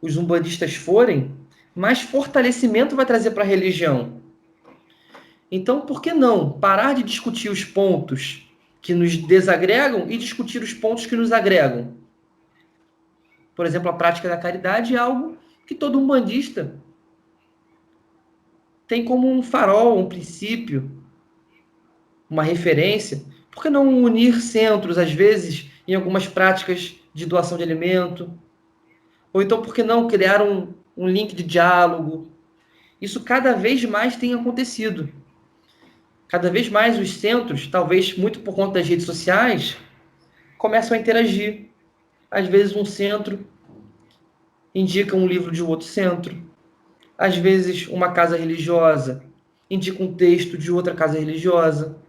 [0.03, 1.35] os umbandistas forem,
[1.75, 4.21] mais fortalecimento vai trazer para a religião.
[5.51, 8.47] Então, por que não parar de discutir os pontos
[8.83, 11.95] que nos desagregam e discutir os pontos que nos agregam?
[13.55, 16.79] Por exemplo, a prática da caridade é algo que todo umbandista
[18.87, 20.91] tem como um farol, um princípio,
[22.29, 23.25] uma referência.
[23.53, 28.33] Por que não unir centros, às vezes, em algumas práticas de doação de alimento?
[29.33, 32.33] Ou então, por que não criar um, um link de diálogo?
[33.01, 35.09] Isso cada vez mais tem acontecido.
[36.27, 39.77] Cada vez mais os centros, talvez muito por conta das redes sociais,
[40.57, 41.67] começam a interagir.
[42.31, 43.47] Às vezes, um centro
[44.75, 46.43] indica um livro de outro centro.
[47.19, 49.23] Às vezes, uma casa religiosa
[49.69, 52.02] indica um texto de outra casa religiosa.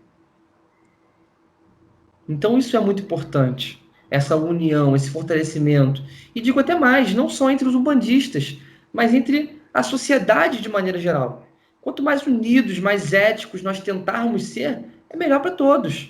[2.28, 6.04] Então, isso é muito importante, essa união, esse fortalecimento.
[6.34, 8.58] E digo até mais, não só entre os umbandistas,
[8.92, 11.48] mas entre a sociedade de maneira geral.
[11.82, 16.10] Quanto mais unidos, mais éticos nós tentarmos ser, é melhor para todos.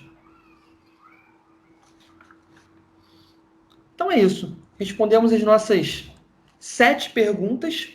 [3.95, 4.55] Então é isso.
[4.77, 6.11] Respondemos as nossas
[6.59, 7.89] sete perguntas.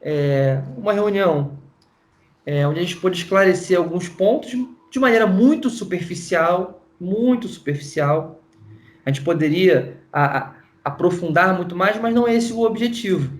[0.00, 1.58] É, uma reunião
[2.44, 4.52] é, onde a gente pôde esclarecer alguns pontos
[4.90, 8.42] de maneira muito superficial, muito superficial.
[9.04, 13.30] A gente poderia a, a, aprofundar muito mais, mas não é esse o objetivo.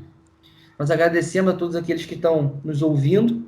[0.78, 3.44] Nós agradecemos a todos aqueles que estão nos ouvindo